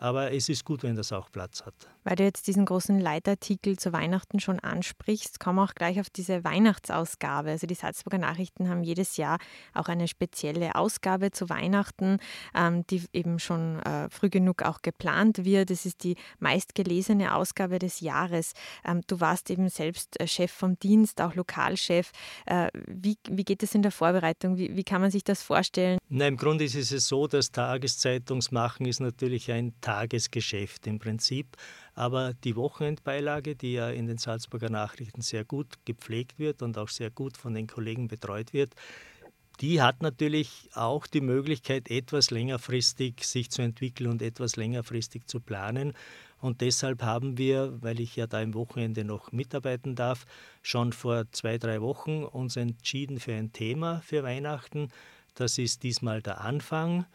Aber 0.00 0.32
es 0.32 0.48
ist 0.48 0.64
gut, 0.64 0.84
wenn 0.84 0.94
das 0.94 1.12
auch 1.12 1.30
Platz 1.32 1.66
hat. 1.66 1.74
Weil 2.04 2.14
du 2.14 2.22
jetzt 2.22 2.46
diesen 2.46 2.64
großen 2.64 3.00
Leitartikel 3.00 3.78
zu 3.78 3.92
Weihnachten 3.92 4.38
schon 4.38 4.60
ansprichst, 4.60 5.40
kommen 5.40 5.58
wir 5.58 5.64
auch 5.64 5.74
gleich 5.74 6.00
auf 6.00 6.08
diese 6.08 6.44
Weihnachtsausgabe. 6.44 7.50
Also 7.50 7.66
die 7.66 7.74
Salzburger 7.74 8.18
Nachrichten 8.18 8.68
haben 8.68 8.84
jedes 8.84 9.16
Jahr 9.16 9.38
auch 9.74 9.88
eine 9.88 10.06
spezielle 10.06 10.76
Ausgabe 10.76 11.32
zu 11.32 11.50
Weihnachten, 11.50 12.18
ähm, 12.54 12.86
die 12.86 13.02
eben 13.12 13.40
schon 13.40 13.80
äh, 13.80 14.08
früh 14.08 14.30
genug 14.30 14.62
auch 14.62 14.82
geplant 14.82 15.44
wird. 15.44 15.72
Es 15.72 15.84
ist 15.84 16.04
die 16.04 16.16
meistgelesene 16.38 17.34
Ausgabe 17.34 17.80
des 17.80 18.00
Jahres. 18.00 18.52
Ähm, 18.84 19.02
du 19.08 19.20
warst 19.20 19.50
eben 19.50 19.68
selbst 19.68 20.20
äh, 20.20 20.28
Chef 20.28 20.52
vom 20.52 20.78
Dienst, 20.78 21.20
auch 21.20 21.34
Lokalchef. 21.34 22.12
Äh, 22.46 22.68
wie, 22.86 23.16
wie 23.28 23.44
geht 23.44 23.64
es 23.64 23.74
in 23.74 23.82
der 23.82 23.92
Vorbereitung? 23.92 24.56
Wie, 24.56 24.76
wie 24.76 24.84
kann 24.84 25.00
man 25.00 25.10
sich 25.10 25.24
das 25.24 25.42
vorstellen? 25.42 25.98
Na, 26.08 26.28
Im 26.28 26.36
Grunde 26.36 26.64
ist 26.64 26.76
es 26.76 27.08
so, 27.08 27.26
dass 27.26 27.50
Tageszeitungsmachen 27.50 28.86
ist 28.86 29.00
natürlich 29.00 29.50
ein 29.50 29.74
Tagesgeschäft 29.88 30.86
im 30.86 30.98
Prinzip. 30.98 31.56
Aber 31.94 32.34
die 32.44 32.56
Wochenendbeilage, 32.56 33.56
die 33.56 33.72
ja 33.72 33.88
in 33.88 34.06
den 34.06 34.18
Salzburger 34.18 34.68
Nachrichten 34.68 35.22
sehr 35.22 35.46
gut 35.46 35.78
gepflegt 35.86 36.38
wird 36.38 36.60
und 36.60 36.76
auch 36.76 36.90
sehr 36.90 37.10
gut 37.10 37.38
von 37.38 37.54
den 37.54 37.66
Kollegen 37.66 38.06
betreut 38.06 38.52
wird, 38.52 38.74
die 39.60 39.80
hat 39.80 40.02
natürlich 40.02 40.68
auch 40.74 41.06
die 41.06 41.22
Möglichkeit, 41.22 41.90
etwas 41.90 42.30
längerfristig 42.30 43.24
sich 43.24 43.50
zu 43.50 43.62
entwickeln 43.62 44.10
und 44.10 44.20
etwas 44.20 44.56
längerfristig 44.56 45.26
zu 45.26 45.40
planen. 45.40 45.94
Und 46.38 46.60
deshalb 46.60 47.02
haben 47.02 47.38
wir, 47.38 47.82
weil 47.82 47.98
ich 47.98 48.14
ja 48.14 48.26
da 48.26 48.42
im 48.42 48.52
Wochenende 48.52 49.04
noch 49.04 49.32
mitarbeiten 49.32 49.96
darf, 49.96 50.26
schon 50.60 50.92
vor 50.92 51.24
zwei, 51.32 51.56
drei 51.56 51.80
Wochen 51.80 52.24
uns 52.24 52.56
entschieden 52.56 53.20
für 53.20 53.32
ein 53.32 53.54
Thema 53.54 54.02
für 54.02 54.22
Weihnachten. 54.22 54.90
Das 55.34 55.56
ist 55.56 55.82
diesmal 55.82 56.20
der 56.20 56.42
Anfang. 56.42 57.06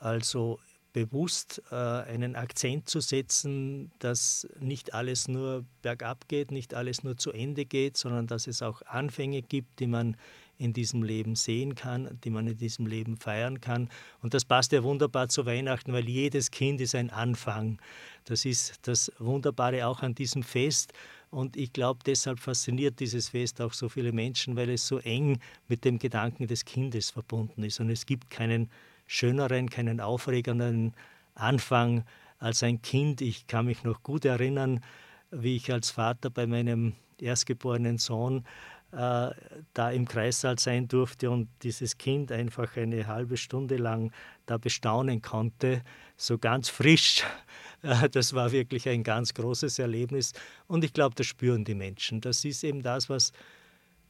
Also 0.00 0.58
bewusst 0.92 1.62
äh, 1.70 1.74
einen 1.74 2.36
Akzent 2.36 2.88
zu 2.88 3.00
setzen, 3.00 3.92
dass 3.98 4.48
nicht 4.58 4.94
alles 4.94 5.28
nur 5.28 5.64
bergab 5.82 6.28
geht, 6.28 6.50
nicht 6.50 6.74
alles 6.74 7.04
nur 7.04 7.16
zu 7.16 7.32
Ende 7.32 7.64
geht, 7.64 7.96
sondern 7.96 8.26
dass 8.26 8.46
es 8.46 8.62
auch 8.62 8.82
Anfänge 8.82 9.42
gibt, 9.42 9.80
die 9.80 9.86
man 9.86 10.16
in 10.60 10.74
diesem 10.74 11.02
Leben 11.02 11.36
sehen 11.36 11.74
kann, 11.74 12.18
die 12.22 12.28
man 12.28 12.46
in 12.46 12.58
diesem 12.58 12.86
Leben 12.86 13.16
feiern 13.16 13.62
kann. 13.62 13.88
Und 14.20 14.34
das 14.34 14.44
passt 14.44 14.72
ja 14.72 14.82
wunderbar 14.82 15.28
zu 15.28 15.46
Weihnachten, 15.46 15.92
weil 15.94 16.06
jedes 16.06 16.50
Kind 16.50 16.82
ist 16.82 16.94
ein 16.94 17.08
Anfang. 17.08 17.80
Das 18.26 18.44
ist 18.44 18.78
das 18.82 19.10
Wunderbare 19.18 19.86
auch 19.86 20.02
an 20.02 20.14
diesem 20.14 20.42
Fest. 20.42 20.92
Und 21.30 21.56
ich 21.56 21.72
glaube, 21.72 22.00
deshalb 22.04 22.40
fasziniert 22.40 23.00
dieses 23.00 23.30
Fest 23.30 23.60
auch 23.62 23.72
so 23.72 23.88
viele 23.88 24.12
Menschen, 24.12 24.54
weil 24.54 24.68
es 24.68 24.86
so 24.86 24.98
eng 24.98 25.40
mit 25.68 25.84
dem 25.84 25.98
Gedanken 25.98 26.46
des 26.46 26.66
Kindes 26.66 27.10
verbunden 27.10 27.62
ist. 27.62 27.80
Und 27.80 27.88
es 27.88 28.04
gibt 28.04 28.28
keinen 28.28 28.68
schöneren, 29.10 29.68
keinen 29.68 30.00
aufregenden 30.00 30.94
Anfang 31.34 32.04
als 32.38 32.62
ein 32.62 32.80
Kind. 32.80 33.20
Ich 33.20 33.48
kann 33.48 33.66
mich 33.66 33.82
noch 33.82 34.04
gut 34.04 34.24
erinnern, 34.24 34.80
wie 35.32 35.56
ich 35.56 35.72
als 35.72 35.90
Vater 35.90 36.30
bei 36.30 36.46
meinem 36.46 36.94
erstgeborenen 37.18 37.98
Sohn 37.98 38.44
äh, 38.92 39.30
da 39.74 39.90
im 39.90 40.06
Kreissaal 40.06 40.60
sein 40.60 40.86
durfte 40.86 41.28
und 41.28 41.48
dieses 41.62 41.98
Kind 41.98 42.30
einfach 42.30 42.76
eine 42.76 43.08
halbe 43.08 43.36
Stunde 43.36 43.78
lang 43.78 44.12
da 44.46 44.58
bestaunen 44.58 45.22
konnte, 45.22 45.82
so 46.16 46.38
ganz 46.38 46.68
frisch. 46.68 47.24
Äh, 47.82 48.10
das 48.10 48.34
war 48.34 48.52
wirklich 48.52 48.86
ein 48.90 49.02
ganz 49.02 49.32
großes 49.32 49.78
Erlebnis 49.78 50.34
und 50.66 50.84
ich 50.84 50.92
glaube, 50.92 51.14
das 51.14 51.26
spüren 51.26 51.64
die 51.64 51.74
Menschen. 51.74 52.20
Das 52.20 52.44
ist 52.44 52.62
eben 52.62 52.82
das, 52.82 53.08
was 53.08 53.32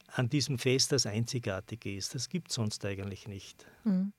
an 0.09 0.28
diesem 0.28 0.59
Fest 0.59 0.90
das 0.90 1.07
Einzigartige 1.07 1.95
ist. 1.95 2.16
Das 2.16 2.28
gibt 2.28 2.49
es 2.49 2.57
sonst 2.57 2.85
eigentlich 2.85 3.28
nicht. 3.28 3.64
Mhm. 3.85 4.12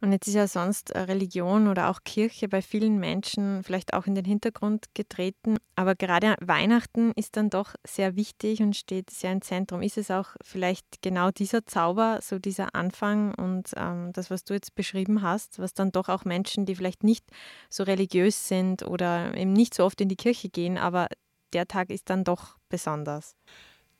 Und 0.00 0.12
jetzt 0.12 0.28
ist 0.28 0.34
ja 0.34 0.46
sonst 0.46 0.90
äh, 0.90 1.00
Religion 1.00 1.68
oder 1.68 1.90
auch 1.90 2.00
Kirche 2.04 2.48
bei 2.48 2.62
vielen 2.62 2.98
Menschen 2.98 3.62
vielleicht 3.62 3.94
auch 3.94 4.06
in 4.06 4.14
den 4.14 4.24
Hintergrund 4.24 4.86
getreten. 4.94 5.56
Aber 5.76 5.94
gerade 5.94 6.34
Weihnachten 6.40 7.12
ist 7.16 7.36
dann 7.36 7.50
doch 7.50 7.74
sehr 7.86 8.16
wichtig 8.16 8.62
und 8.62 8.76
steht 8.76 9.10
sehr 9.10 9.32
im 9.32 9.42
Zentrum. 9.42 9.82
Ist 9.82 9.98
es 9.98 10.10
auch 10.10 10.30
vielleicht 10.42 11.02
genau 11.02 11.30
dieser 11.30 11.66
Zauber, 11.66 12.18
so 12.22 12.38
dieser 12.38 12.74
Anfang 12.74 13.34
und 13.34 13.70
ähm, 13.76 14.12
das, 14.12 14.30
was 14.30 14.44
du 14.44 14.54
jetzt 14.54 14.74
beschrieben 14.74 15.22
hast, 15.22 15.58
was 15.58 15.74
dann 15.74 15.92
doch 15.92 16.08
auch 16.08 16.24
Menschen, 16.24 16.66
die 16.66 16.74
vielleicht 16.74 17.04
nicht 17.04 17.24
so 17.68 17.82
religiös 17.82 18.48
sind 18.48 18.82
oder 18.82 19.34
eben 19.36 19.52
nicht 19.52 19.74
so 19.74 19.84
oft 19.84 20.00
in 20.00 20.08
die 20.08 20.16
Kirche 20.16 20.48
gehen, 20.48 20.78
aber 20.78 21.08
der 21.52 21.66
Tag 21.66 21.90
ist 21.90 22.10
dann 22.10 22.24
doch 22.24 22.56
besonders. 22.68 23.36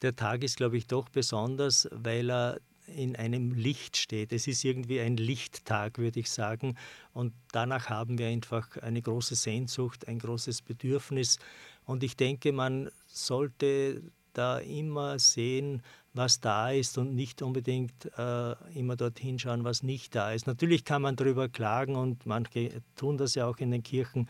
Der 0.03 0.17
Tag 0.17 0.43
ist, 0.43 0.57
glaube 0.57 0.77
ich, 0.77 0.87
doch 0.87 1.09
besonders, 1.09 1.89
weil 1.93 2.31
er 2.31 2.59
in 2.87 3.17
einem 3.17 3.53
Licht 3.53 3.97
steht. 3.97 4.33
Es 4.33 4.47
ist 4.47 4.65
irgendwie 4.65 5.01
ein 5.01 5.17
Lichttag, 5.17 5.99
würde 5.99 6.21
ich 6.21 6.31
sagen. 6.31 6.77
Und 7.13 7.33
danach 7.53 7.89
haben 7.89 8.19
wir 8.19 8.27
einfach 8.27 8.77
eine 8.79 9.03
große 9.03 9.35
Sehnsucht, 9.35 10.09
ein 10.09 10.19
großes 10.19 10.63
Bedürfnis. 10.63 11.39
Und 11.85 12.03
ich 12.03 12.17
denke, 12.17 12.53
man 12.53 12.91
sollte 13.07 14.03
da 14.33 14.59
immer 14.59 15.19
sehen, 15.19 15.83
was 16.15 16.41
da 16.41 16.71
ist 16.71 16.99
und 16.99 17.15
nicht 17.15 17.43
unbedingt 17.43 18.11
äh, 18.19 18.55
immer 18.75 18.97
dorthin 18.97 19.39
schauen, 19.39 19.65
was 19.65 19.83
nicht 19.83 20.15
da 20.15 20.33
ist. 20.33 20.47
Natürlich 20.47 20.85
kann 20.85 21.03
man 21.03 21.17
darüber 21.17 21.49
klagen 21.49 21.97
und 21.97 22.27
manche 22.27 22.83
tun 22.97 23.17
das 23.17 23.35
ja 23.35 23.47
auch 23.47 23.59
in 23.59 23.71
den 23.71 23.83
Kirchen, 23.83 24.29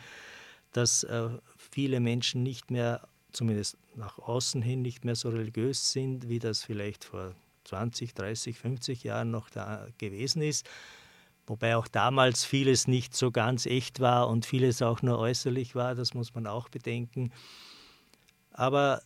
dass 0.73 1.05
äh, 1.05 1.29
viele 1.57 2.01
Menschen 2.01 2.43
nicht 2.43 2.71
mehr, 2.71 3.07
zumindest 3.33 3.79
nach 3.95 4.19
außen 4.19 4.63
hin, 4.63 4.83
nicht 4.83 5.05
mehr 5.05 5.17
so 5.17 5.31
religiös 5.31 5.93
sind, 5.93 6.29
wie 6.29 6.39
das 6.39 6.63
vielleicht 6.63 7.05
vor 7.05 7.35
20, 7.73 8.13
30, 8.13 8.59
50 8.59 9.03
Jahren 9.03 9.31
noch 9.31 9.49
da 9.49 9.87
gewesen 9.97 10.43
ist. 10.43 10.69
Wobei 11.47 11.75
auch 11.75 11.89
damals 11.89 12.45
vieles 12.45 12.87
nicht 12.87 13.17
so 13.17 13.31
ganz 13.31 13.65
echt 13.65 13.99
war 13.99 14.29
und 14.29 14.45
vieles 14.45 14.83
auch 14.83 15.01
nur 15.01 15.19
äußerlich 15.19 15.75
war, 15.75 15.95
das 15.95 16.13
muss 16.13 16.35
man 16.35 16.47
auch 16.47 16.69
bedenken. 16.69 17.33
Aber 18.51 19.01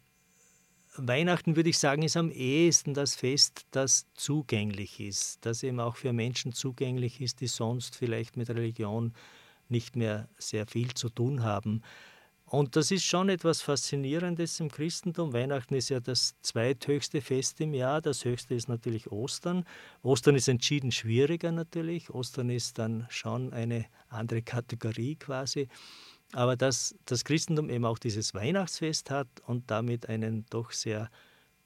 Weihnachten, 0.96 1.54
würde 1.54 1.70
ich 1.70 1.78
sagen, 1.78 2.02
ist 2.02 2.16
am 2.16 2.32
ehesten 2.32 2.92
das 2.92 3.14
Fest, 3.14 3.66
das 3.70 4.06
zugänglich 4.14 4.98
ist, 4.98 5.46
das 5.46 5.62
eben 5.62 5.78
auch 5.78 5.94
für 5.94 6.12
Menschen 6.12 6.52
zugänglich 6.52 7.20
ist, 7.20 7.40
die 7.40 7.46
sonst 7.46 7.94
vielleicht 7.94 8.36
mit 8.36 8.50
Religion 8.50 9.14
nicht 9.68 9.94
mehr 9.94 10.28
sehr 10.38 10.66
viel 10.66 10.92
zu 10.94 11.08
tun 11.08 11.44
haben. 11.44 11.82
Und 12.48 12.76
das 12.76 12.92
ist 12.92 13.04
schon 13.04 13.28
etwas 13.28 13.60
Faszinierendes 13.60 14.60
im 14.60 14.70
Christentum. 14.70 15.32
Weihnachten 15.32 15.74
ist 15.74 15.88
ja 15.88 15.98
das 15.98 16.36
zweithöchste 16.42 17.20
Fest 17.20 17.60
im 17.60 17.74
Jahr. 17.74 18.00
Das 18.00 18.24
höchste 18.24 18.54
ist 18.54 18.68
natürlich 18.68 19.10
Ostern. 19.10 19.64
Ostern 20.02 20.36
ist 20.36 20.46
entschieden 20.46 20.92
schwieriger 20.92 21.50
natürlich. 21.50 22.08
Ostern 22.10 22.50
ist 22.50 22.78
dann 22.78 23.06
schon 23.10 23.52
eine 23.52 23.86
andere 24.08 24.42
Kategorie 24.42 25.16
quasi. 25.16 25.66
Aber 26.32 26.56
dass 26.56 26.94
das 27.04 27.24
Christentum 27.24 27.68
eben 27.68 27.84
auch 27.84 27.98
dieses 27.98 28.32
Weihnachtsfest 28.32 29.10
hat 29.10 29.28
und 29.46 29.68
damit 29.68 30.08
einen 30.08 30.46
doch 30.48 30.70
sehr 30.70 31.10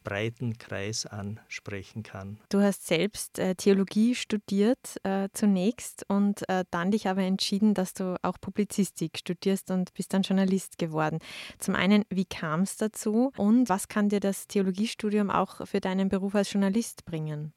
breiten 0.03 0.59
Kreis 0.59 1.07
ansprechen 1.07 2.03
kann. 2.03 2.39
Du 2.49 2.61
hast 2.61 2.87
selbst 2.87 3.39
äh, 3.39 3.55
Theologie 3.55 4.15
studiert 4.15 4.97
äh, 5.03 5.29
zunächst 5.33 6.05
und 6.09 6.49
äh, 6.49 6.65
dann 6.71 6.91
dich 6.91 7.09
aber 7.09 7.23
entschieden, 7.23 7.75
dass 7.75 7.95
du 7.95 8.17
auch 8.23 8.41
Publizistik 8.41 9.19
studierst 9.19 9.71
und 9.71 9.93
bist 9.95 10.13
dann 10.15 10.23
Journalist 10.23 10.79
geworden. 10.79 11.19
Zum 11.59 11.75
einen, 11.75 12.05
wie 12.11 12.25
kam 12.25 12.63
es 12.63 12.77
dazu 12.77 13.33
und 13.37 13.69
was 13.69 13.89
kann 13.89 14.09
dir 14.09 14.21
das 14.21 14.47
Theologiestudium 14.47 15.31
auch 15.31 15.67
für 15.67 15.81
deinen 15.81 16.09
Beruf 16.09 16.35
als 16.35 16.53
Journalist 16.53 17.05
bringen? 17.05 17.53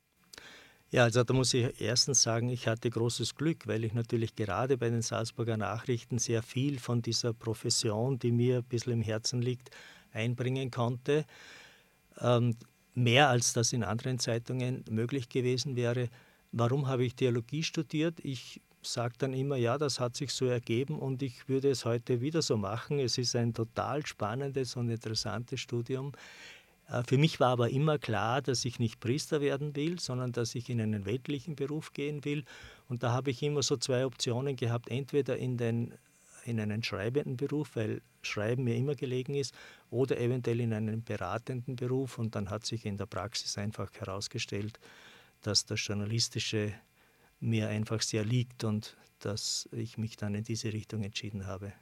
Ja, 0.91 1.05
also 1.05 1.23
da 1.23 1.33
muss 1.33 1.55
ich 1.55 1.81
erstens 1.81 2.21
sagen, 2.21 2.49
ich 2.49 2.67
hatte 2.67 2.91
großes 2.91 3.33
Glück, 3.33 3.65
weil 3.65 3.83
ich 3.83 3.93
natürlich 3.93 4.35
gerade 4.35 4.77
bei 4.77 4.91
den 4.91 5.01
Salzburger 5.01 5.57
Nachrichten 5.57 6.19
sehr 6.19 6.43
viel 6.43 6.77
von 6.77 7.01
dieser 7.01 7.33
Profession, 7.33 8.19
die 8.19 8.31
mir 8.31 8.57
ein 8.57 8.63
bisschen 8.63 8.93
im 8.93 9.01
Herzen 9.01 9.41
liegt, 9.41 9.71
einbringen 10.11 10.69
konnte 10.69 11.25
mehr 12.95 13.29
als 13.29 13.53
das 13.53 13.73
in 13.73 13.83
anderen 13.83 14.19
Zeitungen 14.19 14.83
möglich 14.89 15.29
gewesen 15.29 15.75
wäre. 15.75 16.09
Warum 16.51 16.87
habe 16.87 17.03
ich 17.03 17.15
Theologie 17.15 17.63
studiert? 17.63 18.19
Ich 18.23 18.61
sage 18.83 19.15
dann 19.17 19.33
immer, 19.33 19.55
ja, 19.55 19.77
das 19.77 19.99
hat 19.99 20.15
sich 20.15 20.31
so 20.31 20.45
ergeben 20.45 20.99
und 20.99 21.23
ich 21.23 21.47
würde 21.49 21.69
es 21.69 21.85
heute 21.85 22.21
wieder 22.21 22.41
so 22.41 22.57
machen. 22.57 22.99
Es 22.99 23.17
ist 23.17 23.35
ein 23.35 23.53
total 23.53 24.05
spannendes 24.05 24.75
und 24.75 24.89
interessantes 24.89 25.59
Studium. 25.61 26.11
Äh, 26.89 27.03
für 27.07 27.17
mich 27.17 27.39
war 27.39 27.49
aber 27.49 27.69
immer 27.69 27.97
klar, 27.97 28.41
dass 28.41 28.65
ich 28.65 28.79
nicht 28.79 28.99
Priester 28.99 29.41
werden 29.41 29.75
will, 29.75 29.99
sondern 29.99 30.31
dass 30.31 30.55
ich 30.55 30.69
in 30.69 30.81
einen 30.81 31.05
weltlichen 31.05 31.55
Beruf 31.55 31.93
gehen 31.93 32.23
will. 32.25 32.43
Und 32.87 33.03
da 33.03 33.11
habe 33.11 33.31
ich 33.31 33.41
immer 33.41 33.63
so 33.63 33.77
zwei 33.77 34.05
Optionen 34.05 34.55
gehabt, 34.55 34.89
entweder 34.89 35.37
in 35.37 35.57
den 35.57 35.93
in 36.45 36.59
einen 36.59 36.83
schreibenden 36.83 37.37
Beruf, 37.37 37.75
weil 37.75 38.01
Schreiben 38.25 38.63
mir 38.63 38.75
immer 38.75 38.95
gelegen 38.95 39.35
ist, 39.35 39.53
oder 39.89 40.19
eventuell 40.19 40.59
in 40.59 40.73
einen 40.73 41.03
beratenden 41.03 41.75
Beruf. 41.75 42.17
Und 42.17 42.35
dann 42.35 42.49
hat 42.49 42.65
sich 42.65 42.85
in 42.85 42.97
der 42.97 43.05
Praxis 43.05 43.57
einfach 43.57 43.91
herausgestellt, 43.93 44.79
dass 45.41 45.65
das 45.65 45.85
Journalistische 45.85 46.73
mir 47.39 47.67
einfach 47.67 48.01
sehr 48.01 48.23
liegt 48.23 48.63
und 48.63 48.97
dass 49.19 49.69
ich 49.71 49.97
mich 49.97 50.17
dann 50.17 50.35
in 50.35 50.43
diese 50.43 50.73
Richtung 50.73 51.03
entschieden 51.03 51.45
habe. 51.45 51.73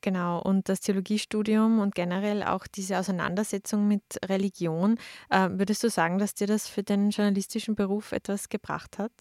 Genau, 0.00 0.40
und 0.42 0.68
das 0.68 0.80
Theologiestudium 0.80 1.78
und 1.78 1.94
generell 1.94 2.42
auch 2.42 2.66
diese 2.66 2.98
Auseinandersetzung 2.98 3.86
mit 3.86 4.02
Religion, 4.24 4.98
äh, 5.30 5.48
würdest 5.52 5.84
du 5.84 5.90
sagen, 5.90 6.18
dass 6.18 6.34
dir 6.34 6.48
das 6.48 6.66
für 6.66 6.82
den 6.82 7.10
journalistischen 7.10 7.76
Beruf 7.76 8.10
etwas 8.10 8.48
gebracht 8.48 8.98
hat? 8.98 9.12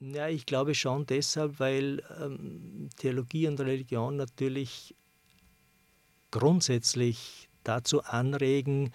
Ja, 0.00 0.28
ich 0.28 0.44
glaube 0.44 0.74
schon 0.74 1.06
deshalb, 1.06 1.60
weil 1.60 2.02
ähm, 2.20 2.88
Theologie 2.96 3.46
und 3.46 3.60
Religion 3.60 4.16
natürlich 4.16 4.94
grundsätzlich 6.30 7.48
dazu 7.62 8.02
anregen, 8.02 8.90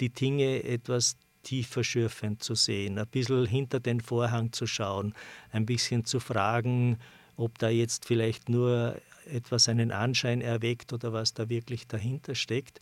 die 0.00 0.10
Dinge 0.10 0.64
etwas 0.64 1.16
tiefer 1.42 1.84
schürfend 1.84 2.42
zu 2.42 2.54
sehen, 2.54 2.98
ein 2.98 3.06
bisschen 3.06 3.46
hinter 3.46 3.80
den 3.80 4.00
Vorhang 4.00 4.52
zu 4.52 4.66
schauen, 4.66 5.14
ein 5.52 5.66
bisschen 5.66 6.04
zu 6.04 6.20
fragen, 6.20 6.98
ob 7.36 7.58
da 7.58 7.70
jetzt 7.70 8.04
vielleicht 8.04 8.48
nur 8.48 9.00
etwas 9.24 9.68
einen 9.68 9.92
Anschein 9.92 10.40
erweckt 10.42 10.92
oder 10.92 11.12
was 11.12 11.32
da 11.32 11.48
wirklich 11.48 11.86
dahinter 11.86 12.34
steckt. 12.34 12.80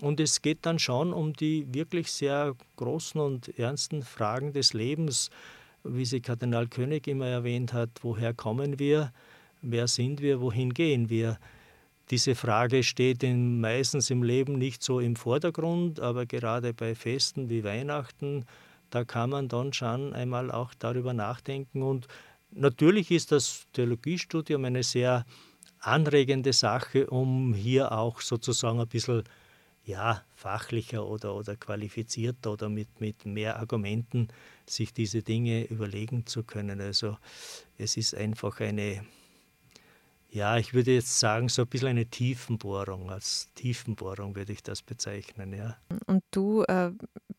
Und 0.00 0.20
es 0.20 0.42
geht 0.42 0.64
dann 0.66 0.78
schon 0.78 1.12
um 1.12 1.32
die 1.32 1.66
wirklich 1.74 2.12
sehr 2.12 2.54
großen 2.76 3.20
und 3.20 3.58
ernsten 3.58 4.02
Fragen 4.02 4.52
des 4.52 4.72
Lebens 4.72 5.30
wie 5.84 6.04
sie 6.04 6.20
Kardinal 6.20 6.66
König 6.66 7.06
immer 7.06 7.26
erwähnt 7.26 7.72
hat, 7.72 7.90
woher 8.02 8.34
kommen 8.34 8.78
wir, 8.78 9.12
wer 9.62 9.88
sind 9.88 10.20
wir, 10.20 10.40
wohin 10.40 10.74
gehen 10.74 11.10
wir. 11.10 11.38
Diese 12.10 12.34
Frage 12.34 12.82
steht 12.82 13.22
in, 13.22 13.60
meistens 13.60 14.10
im 14.10 14.22
Leben 14.22 14.54
nicht 14.54 14.82
so 14.82 14.98
im 15.00 15.16
Vordergrund, 15.16 16.00
aber 16.00 16.24
gerade 16.26 16.72
bei 16.72 16.94
Festen 16.94 17.50
wie 17.50 17.64
Weihnachten, 17.64 18.46
da 18.90 19.04
kann 19.04 19.30
man 19.30 19.48
dann 19.48 19.72
schon 19.72 20.14
einmal 20.14 20.50
auch 20.50 20.72
darüber 20.78 21.12
nachdenken. 21.12 21.82
Und 21.82 22.08
natürlich 22.50 23.10
ist 23.10 23.32
das 23.32 23.66
Theologiestudium 23.74 24.64
eine 24.64 24.82
sehr 24.82 25.26
anregende 25.80 26.52
Sache, 26.52 27.06
um 27.08 27.52
hier 27.52 27.92
auch 27.92 28.20
sozusagen 28.20 28.80
ein 28.80 28.88
bisschen 28.88 29.24
ja, 29.88 30.22
fachlicher 30.34 31.06
oder, 31.06 31.34
oder 31.34 31.56
qualifizierter 31.56 32.52
oder 32.52 32.68
mit, 32.68 33.00
mit 33.00 33.24
mehr 33.24 33.58
Argumenten 33.58 34.28
sich 34.66 34.92
diese 34.92 35.22
Dinge 35.22 35.64
überlegen 35.64 36.26
zu 36.26 36.44
können. 36.44 36.82
Also 36.82 37.16
es 37.78 37.96
ist 37.96 38.14
einfach 38.14 38.60
eine, 38.60 39.02
ja, 40.28 40.58
ich 40.58 40.74
würde 40.74 40.92
jetzt 40.92 41.18
sagen, 41.18 41.48
so 41.48 41.62
ein 41.62 41.68
bisschen 41.68 41.88
eine 41.88 42.04
Tiefenbohrung. 42.04 43.10
Als 43.10 43.48
Tiefenbohrung 43.54 44.36
würde 44.36 44.52
ich 44.52 44.62
das 44.62 44.82
bezeichnen, 44.82 45.54
ja. 45.54 45.78
Und 46.06 46.22
du 46.32 46.64
äh, 46.64 46.92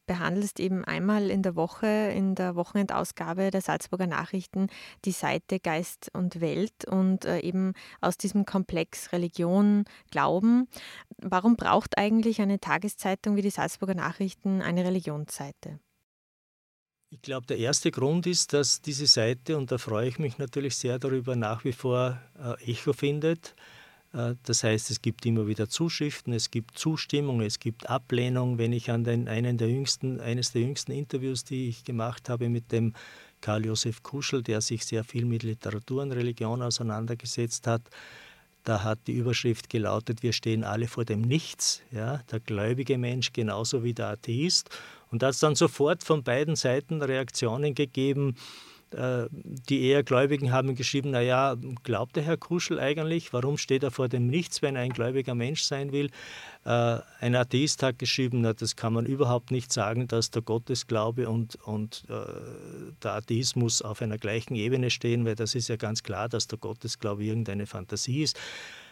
behandelst 0.10 0.60
eben 0.60 0.84
einmal 0.86 1.30
in 1.30 1.44
der 1.44 1.56
Woche, 1.56 1.86
in 1.86 2.34
der 2.34 2.56
Wochenendausgabe 2.56 3.52
der 3.52 3.62
Salzburger 3.62 4.08
Nachrichten, 4.08 4.68
die 5.06 5.12
Seite 5.12 5.60
Geist 5.60 6.10
und 6.14 6.42
Welt 6.42 6.86
und 6.90 7.26
äh, 7.26 7.42
eben 7.42 7.74
aus 8.02 8.18
diesem 8.18 8.44
Komplex 8.44 9.12
Religion, 9.14 9.86
Glauben. 10.10 10.68
Warum 11.22 11.56
braucht 11.56 12.00
eigentlich 12.00 12.42
eine 12.42 12.60
Tageszeitung 12.60 13.36
wie 13.36 13.44
die 13.44 13.52
Salzburger 13.52 13.94
Nachrichten 13.94 14.64
eine 14.64 14.84
Religionsseite? 14.84 15.80
Ich 17.12 17.22
glaube, 17.22 17.46
der 17.46 17.60
erste 17.60 17.92
Grund 17.92 18.26
ist, 18.26 18.54
dass 18.54 18.82
diese 18.82 19.06
Seite, 19.06 19.58
und 19.58 19.72
da 19.72 19.78
freue 19.78 20.08
ich 20.08 20.18
mich 20.18 20.40
natürlich 20.40 20.76
sehr 20.76 20.98
darüber, 20.98 21.36
nach 21.36 21.64
wie 21.66 21.74
vor 21.74 22.20
äh, 22.40 22.72
Echo 22.72 22.94
findet. 22.94 23.56
Äh, 24.14 24.36
das 24.44 24.64
heißt, 24.64 24.90
es 24.92 25.02
gibt 25.02 25.26
immer 25.26 25.48
wieder 25.48 25.70
Zuschriften, 25.70 26.34
es 26.34 26.52
gibt 26.52 26.78
Zustimmung, 26.78 27.42
es 27.42 27.60
gibt 27.60 27.90
Ablehnung. 27.90 28.58
Wenn 28.58 28.74
ich 28.74 28.92
an 28.92 29.04
den, 29.04 29.28
einen 29.28 29.58
der 29.58 29.70
jüngsten, 29.70 30.20
eines 30.20 30.52
der 30.52 30.62
jüngsten 30.62 30.92
Interviews, 30.92 31.44
die 31.44 31.70
ich 31.70 31.84
gemacht 31.84 32.30
habe 32.30 32.50
mit 32.50 32.72
dem 32.72 32.94
Karl 33.42 33.66
Josef 33.66 34.04
Kuschel, 34.04 34.44
der 34.44 34.62
sich 34.62 34.86
sehr 34.86 35.04
viel 35.04 35.26
mit 35.26 35.44
Literatur 35.44 36.02
und 36.02 36.12
Religion 36.12 36.62
auseinandergesetzt 36.62 37.68
hat, 37.68 37.82
da 38.66 38.84
hat 38.84 39.00
die 39.08 39.14
Überschrift 39.14 39.70
gelautet, 39.70 40.22
wir 40.22 40.34
stehen 40.34 40.64
alle 40.64 40.88
vor 40.88 41.06
dem 41.06 41.22
Nichts, 41.22 41.82
ja, 41.92 42.18
der 42.30 42.42
gläubige 42.42 42.98
Mensch 42.98 43.32
genauso 43.32 43.84
wie 43.84 43.94
der 43.94 44.10
Atheist. 44.10 44.70
Und 45.12 45.24
da 45.24 45.28
hat 45.28 45.36
es 45.36 45.40
dann 45.40 45.56
sofort 45.56 46.04
von 46.04 46.24
beiden 46.24 46.56
Seiten 46.56 47.02
Reaktionen 47.02 47.74
gegeben. 47.74 48.36
Äh, 48.94 49.28
die 49.32 49.82
eher 49.84 50.04
Gläubigen 50.04 50.52
haben 50.52 50.76
geschrieben, 50.76 51.12
naja, 51.12 51.56
glaubt 51.84 52.16
der 52.16 52.24
Herr 52.24 52.38
Kuschel 52.38 52.80
eigentlich? 52.80 53.34
Warum 53.34 53.58
steht 53.58 53.84
er 53.84 53.92
vor 53.92 54.10
dem 54.10 54.28
Nichts, 54.28 54.62
wenn 54.62 54.76
er 54.76 54.82
ein 54.82 54.92
gläubiger 54.92 55.36
Mensch 55.36 55.64
sein 55.64 55.92
will? 55.92 56.10
Äh, 56.66 56.98
ein 57.20 57.36
Atheist 57.36 57.84
hat 57.84 58.00
geschrieben, 58.00 58.42
na, 58.42 58.54
das 58.54 58.76
kann 58.76 58.94
man 58.94 59.06
überhaupt 59.06 59.52
nicht 59.52 59.72
sagen, 59.72 60.08
dass 60.08 60.32
der 60.32 60.42
Gottesglaube 60.42 61.30
und, 61.30 61.56
und 61.66 62.04
äh, 62.10 62.14
der 63.04 63.14
Atheismus 63.14 63.82
auf 63.82 64.02
einer 64.02 64.18
gleichen 64.18 64.56
Ebene 64.56 64.90
stehen, 64.90 65.26
weil 65.26 65.36
das 65.36 65.56
ist 65.56 65.68
ja 65.68 65.76
ganz 65.76 66.02
klar, 66.02 66.28
dass 66.28 66.48
der 66.48 66.58
Gottesglaube 66.58 67.24
irgendeine 67.24 67.68
Fantasie 67.68 68.24
ist. 68.24 68.40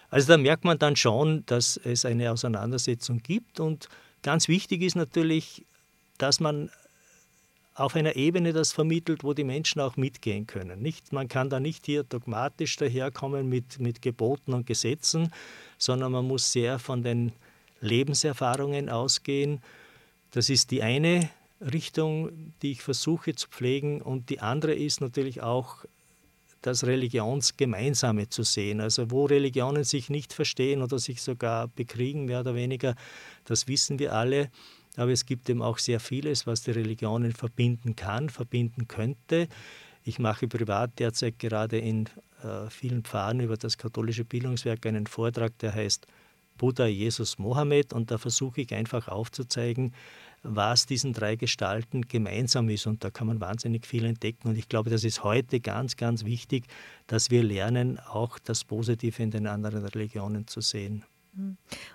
Also 0.09 0.27
da 0.27 0.37
merkt 0.37 0.63
man 0.63 0.77
dann 0.79 0.95
schon, 0.95 1.45
dass 1.47 1.77
es 1.83 2.05
eine 2.05 2.31
Auseinandersetzung 2.31 3.19
gibt 3.19 3.59
und 3.59 3.89
ganz 4.21 4.47
wichtig 4.47 4.81
ist 4.81 4.95
natürlich, 4.95 5.65
dass 6.17 6.39
man 6.39 6.69
auf 7.77 7.95
einer 7.95 8.15
Ebene 8.15 8.53
das 8.53 8.71
vermittelt, 8.73 9.23
wo 9.23 9.33
die 9.33 9.43
Menschen 9.43 9.79
auch 9.81 9.97
mitgehen 9.97 10.47
können. 10.47 10.81
Nicht, 10.81 11.13
man 11.13 11.27
kann 11.27 11.49
da 11.49 11.59
nicht 11.59 11.85
hier 11.85 12.03
dogmatisch 12.03 12.75
daherkommen 12.75 13.47
mit, 13.47 13.79
mit 13.79 14.01
Geboten 14.01 14.53
und 14.53 14.65
Gesetzen, 14.65 15.31
sondern 15.77 16.11
man 16.11 16.25
muss 16.25 16.51
sehr 16.51 16.79
von 16.79 17.03
den 17.03 17.33
Lebenserfahrungen 17.79 18.89
ausgehen. 18.89 19.61
Das 20.31 20.49
ist 20.49 20.71
die 20.71 20.81
eine 20.81 21.29
Richtung, 21.61 22.53
die 22.63 22.71
ich 22.71 22.81
versuche 22.81 23.35
zu 23.35 23.47
pflegen. 23.47 24.01
Und 24.01 24.31
die 24.31 24.39
andere 24.39 24.73
ist 24.73 24.99
natürlich 24.99 25.43
auch 25.43 25.85
das 26.63 26.83
Religionsgemeinsame 26.83 28.29
zu 28.29 28.41
sehen. 28.41 28.81
Also 28.81 29.11
wo 29.11 29.25
Religionen 29.25 29.83
sich 29.83 30.09
nicht 30.09 30.33
verstehen 30.33 30.81
oder 30.81 30.97
sich 30.97 31.21
sogar 31.21 31.67
bekriegen, 31.67 32.25
mehr 32.25 32.39
oder 32.39 32.55
weniger, 32.55 32.95
das 33.45 33.67
wissen 33.67 33.99
wir 33.99 34.13
alle. 34.13 34.49
Aber 34.97 35.11
es 35.11 35.25
gibt 35.25 35.49
eben 35.49 35.61
auch 35.61 35.77
sehr 35.77 36.01
vieles, 36.01 36.45
was 36.45 36.63
die 36.63 36.71
Religionen 36.71 37.31
verbinden 37.31 37.95
kann, 37.95 38.29
verbinden 38.29 38.87
könnte. 38.87 39.47
Ich 40.03 40.19
mache 40.19 40.47
privat 40.47 40.99
derzeit 40.99 41.39
gerade 41.39 41.77
in 41.77 42.09
äh, 42.43 42.69
vielen 42.69 43.03
Pfarren 43.03 43.39
über 43.39 43.57
das 43.57 43.77
katholische 43.77 44.25
Bildungswerk 44.25 44.85
einen 44.85 45.07
Vortrag, 45.07 45.57
der 45.59 45.73
heißt 45.73 46.07
Buddha, 46.57 46.87
Jesus, 46.87 47.37
Mohammed. 47.37 47.93
Und 47.93 48.11
da 48.11 48.17
versuche 48.17 48.61
ich 48.61 48.73
einfach 48.73 49.07
aufzuzeigen, 49.07 49.93
was 50.43 50.85
diesen 50.85 51.13
drei 51.13 51.35
Gestalten 51.35 52.01
gemeinsam 52.01 52.69
ist. 52.69 52.87
Und 52.87 53.03
da 53.03 53.11
kann 53.11 53.27
man 53.27 53.39
wahnsinnig 53.39 53.85
viel 53.85 54.05
entdecken. 54.05 54.49
Und 54.49 54.57
ich 54.57 54.69
glaube, 54.69 54.89
das 54.89 55.03
ist 55.03 55.23
heute 55.23 55.59
ganz, 55.59 55.95
ganz 55.95 56.25
wichtig, 56.25 56.65
dass 57.07 57.29
wir 57.29 57.43
lernen, 57.43 57.99
auch 57.99 58.39
das 58.39 58.63
Positive 58.63 59.21
in 59.21 59.31
den 59.31 59.47
anderen 59.47 59.85
Religionen 59.85 60.47
zu 60.47 60.61
sehen. 60.61 61.05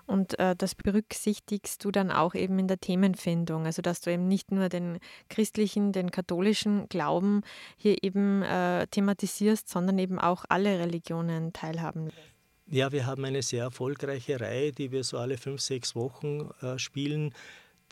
Und 0.06 0.38
äh, 0.38 0.54
das 0.56 0.74
berücksichtigst 0.74 1.84
du 1.84 1.90
dann 1.90 2.10
auch 2.10 2.34
eben 2.34 2.58
in 2.58 2.68
der 2.68 2.78
Themenfindung, 2.78 3.66
also 3.66 3.82
dass 3.82 4.00
du 4.00 4.10
eben 4.10 4.28
nicht 4.28 4.50
nur 4.52 4.68
den 4.68 4.98
christlichen, 5.28 5.92
den 5.92 6.10
katholischen 6.10 6.88
Glauben 6.88 7.42
hier 7.76 8.02
eben 8.02 8.42
äh, 8.42 8.86
thematisierst, 8.86 9.68
sondern 9.68 9.98
eben 9.98 10.18
auch 10.18 10.44
alle 10.48 10.78
Religionen 10.78 11.52
teilhaben 11.52 12.06
lässt. 12.06 12.32
Ja, 12.66 12.90
wir 12.92 13.06
haben 13.06 13.24
eine 13.24 13.42
sehr 13.42 13.64
erfolgreiche 13.64 14.40
Reihe, 14.40 14.72
die 14.72 14.92
wir 14.92 15.04
so 15.04 15.18
alle 15.18 15.36
fünf, 15.36 15.60
sechs 15.60 15.94
Wochen 15.94 16.50
äh, 16.62 16.78
spielen. 16.78 17.34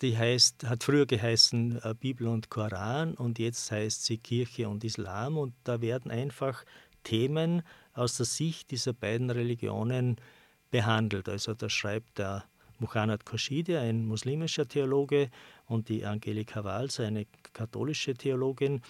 Die 0.00 0.16
heißt, 0.16 0.64
hat 0.64 0.84
früher 0.84 1.04
geheißen 1.04 1.80
äh, 1.82 1.94
Bibel 1.94 2.28
und 2.28 2.48
Koran 2.48 3.14
und 3.14 3.38
jetzt 3.38 3.70
heißt 3.70 4.04
sie 4.06 4.16
Kirche 4.16 4.68
und 4.68 4.82
Islam. 4.82 5.36
Und 5.36 5.52
da 5.64 5.82
werden 5.82 6.10
einfach 6.10 6.64
Themen 7.04 7.62
aus 7.92 8.16
der 8.16 8.26
Sicht 8.26 8.70
dieser 8.70 8.94
beiden 8.94 9.30
Religionen 9.30 10.16
behandelt. 10.70 11.28
Also 11.28 11.54
da 11.54 11.68
schreibt 11.68 12.18
der 12.18 12.44
Muhannad 12.78 13.26
Khorshidi, 13.26 13.76
ein 13.76 14.06
muslimischer 14.06 14.66
Theologe, 14.66 15.30
und 15.66 15.88
die 15.88 16.04
Angelika 16.04 16.64
Wals, 16.64 16.98
eine 16.98 17.26
katholische 17.52 18.14
Theologin. 18.14 18.82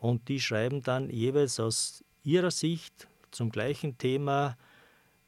Und 0.00 0.28
die 0.28 0.40
schreiben 0.40 0.82
dann 0.82 1.08
jeweils 1.08 1.58
aus 1.60 2.04
ihrer 2.24 2.50
Sicht 2.50 3.08
zum 3.30 3.50
gleichen 3.50 3.96
Thema, 3.96 4.56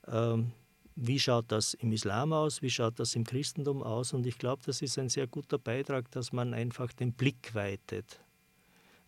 ähm, 0.07 0.53
wie 0.95 1.19
schaut 1.19 1.51
das 1.51 1.75
im 1.75 1.93
Islam 1.93 2.33
aus, 2.33 2.61
wie 2.61 2.71
schaut 2.71 2.99
das 2.99 3.15
im 3.15 3.25
Christentum 3.25 3.83
aus. 3.83 4.13
Und 4.13 4.27
ich 4.27 4.39
glaube, 4.39 4.63
das 4.67 4.83
ist 4.83 4.99
ein 4.99 5.09
sehr 5.09 5.27
guter 5.27 5.59
Beitrag, 5.59 6.11
dass 6.11 6.33
man 6.33 6.53
einfach 6.53 6.93
den 6.93 7.13
Blick 7.13 7.55
weitet, 7.55 8.21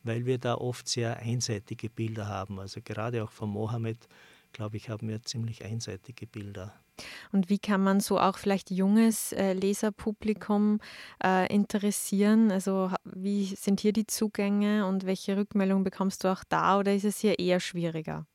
weil 0.02 0.24
wir 0.24 0.38
da 0.38 0.54
oft 0.54 0.88
sehr 0.88 1.18
einseitige 1.18 1.90
Bilder 1.90 2.26
haben. 2.26 2.58
Also 2.58 2.80
gerade 2.82 3.22
auch 3.22 3.30
von 3.30 3.50
Mohammed 3.50 4.08
glaube 4.54 4.78
ich, 4.78 4.88
haben 4.88 5.08
wir 5.08 5.22
ziemlich 5.22 5.64
einseitige 5.64 6.26
Bilder. 6.26 6.72
Und 7.32 7.50
wie 7.50 7.58
kann 7.58 7.82
man 7.82 8.00
so 8.00 8.18
auch 8.18 8.38
vielleicht 8.38 8.70
junges 8.70 9.32
äh, 9.32 9.52
Leserpublikum 9.52 10.80
äh, 11.22 11.52
interessieren? 11.52 12.50
Also 12.50 12.90
wie 13.04 13.44
sind 13.46 13.80
hier 13.80 13.92
die 13.92 14.06
Zugänge 14.06 14.86
und 14.86 15.04
welche 15.04 15.36
Rückmeldung 15.36 15.84
bekommst 15.84 16.24
du 16.24 16.28
auch 16.28 16.44
da 16.48 16.78
oder 16.78 16.94
ist 16.94 17.04
es 17.04 17.18
hier 17.18 17.38
eher 17.38 17.60
schwieriger? 17.60 18.26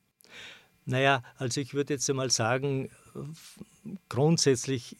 Naja, 0.85 1.23
also 1.37 1.61
ich 1.61 1.73
würde 1.73 1.93
jetzt 1.93 2.09
einmal 2.09 2.31
sagen, 2.31 2.89
grundsätzlich 4.09 4.97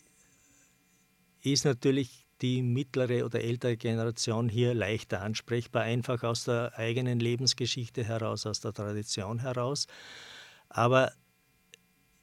ist 1.42 1.66
natürlich 1.66 2.28
die 2.42 2.62
mittlere 2.62 3.26
oder 3.26 3.42
ältere 3.42 3.76
Generation 3.76 4.48
hier 4.50 4.74
leichter 4.74 5.22
ansprechbar, 5.22 5.84
einfach 5.84 6.24
aus 6.24 6.46
der 6.46 6.78
eigenen 6.78 7.20
Lebensgeschichte 7.20 8.04
heraus, 8.04 8.46
aus 8.46 8.62
der 8.62 8.74
Tradition 8.74 9.40
heraus. 9.40 9.88
Aber 10.70 11.12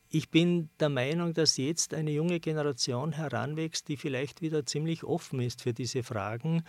ich 0.09 0.31
bin 0.31 0.71
der 0.81 0.89
Meinung, 0.89 1.35
dass 1.35 1.57
jetzt 1.57 1.93
eine 1.93 2.11
junge 2.11 2.41
Generation 2.41 3.13
heranwächst, 3.13 3.89
die 3.89 3.97
vielleicht 3.97 4.41
wieder 4.41 4.65
ziemlich 4.65 5.05
offen 5.05 5.41
ist 5.41 5.63
für 5.63 5.73
diese 5.73 6.03
Fragen, 6.03 6.63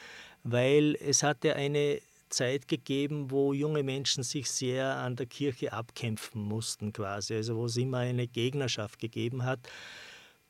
weil 0.44 0.98
es 1.00 1.22
ja 1.22 1.34
eine 1.44 2.02
Zeit 2.30 2.68
gegeben, 2.68 3.32
wo 3.32 3.54
junge 3.54 3.84
Menschen 3.84 4.24
sich 4.24 4.50
sehr 4.50 4.98
an 4.98 5.16
der 5.16 5.28
Kirche 5.28 5.72
abkämpfen 5.72 6.42
mussten 6.42 6.92
quasi, 6.92 7.36
also 7.36 7.56
wo 7.56 7.66
es 7.66 7.78
immer 7.78 8.00
eine 8.00 8.28
Gegnerschaft 8.28 9.00
gegeben 9.00 9.46
hat. 9.46 9.60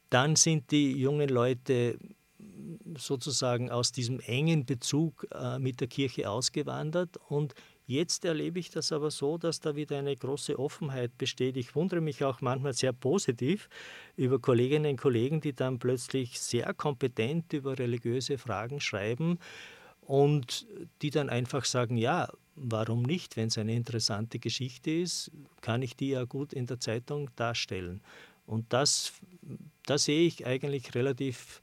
Dann 0.09 0.35
sind 0.35 0.71
die 0.71 0.93
jungen 0.93 1.29
Leute 1.29 1.99
sozusagen 2.97 3.69
aus 3.69 3.91
diesem 3.91 4.19
engen 4.21 4.65
Bezug 4.65 5.27
äh, 5.31 5.59
mit 5.59 5.81
der 5.81 5.87
Kirche 5.87 6.29
ausgewandert 6.29 7.17
und 7.29 7.53
Jetzt 7.89 8.25
erlebe 8.25 8.59
ich 8.59 8.69
das 8.69 8.91
aber 8.91 9.09
so, 9.11 9.37
dass 9.37 9.61
da 9.61 9.77
wieder 9.77 9.97
eine 9.97 10.13
große 10.13 10.59
Offenheit 10.59 11.17
besteht. 11.17 11.55
Ich 11.55 11.73
wundere 11.73 12.01
mich 12.01 12.21
auch 12.21 12.41
manchmal 12.41 12.73
sehr 12.73 12.91
positiv 12.91 13.69
über 14.17 14.39
Kolleginnen 14.39 14.91
und 14.91 14.99
Kollegen, 14.99 15.39
die 15.39 15.53
dann 15.53 15.79
plötzlich 15.79 16.37
sehr 16.37 16.73
kompetent 16.73 17.53
über 17.53 17.79
religiöse 17.79 18.37
Fragen 18.37 18.81
schreiben 18.81 19.39
und 20.01 20.67
die 21.01 21.11
dann 21.11 21.29
einfach 21.29 21.63
sagen, 21.63 21.95
ja, 21.95 22.27
warum 22.55 23.03
nicht, 23.03 23.37
wenn 23.37 23.47
es 23.47 23.57
eine 23.57 23.73
interessante 23.73 24.37
Geschichte 24.37 24.91
ist, 24.91 25.31
kann 25.61 25.81
ich 25.81 25.95
die 25.95 26.09
ja 26.09 26.25
gut 26.25 26.51
in 26.51 26.65
der 26.65 26.81
Zeitung 26.81 27.29
darstellen. 27.37 28.01
Und 28.45 28.65
das, 28.73 29.13
das 29.85 30.03
sehe 30.03 30.27
ich 30.27 30.45
eigentlich 30.45 30.93
relativ 30.93 31.61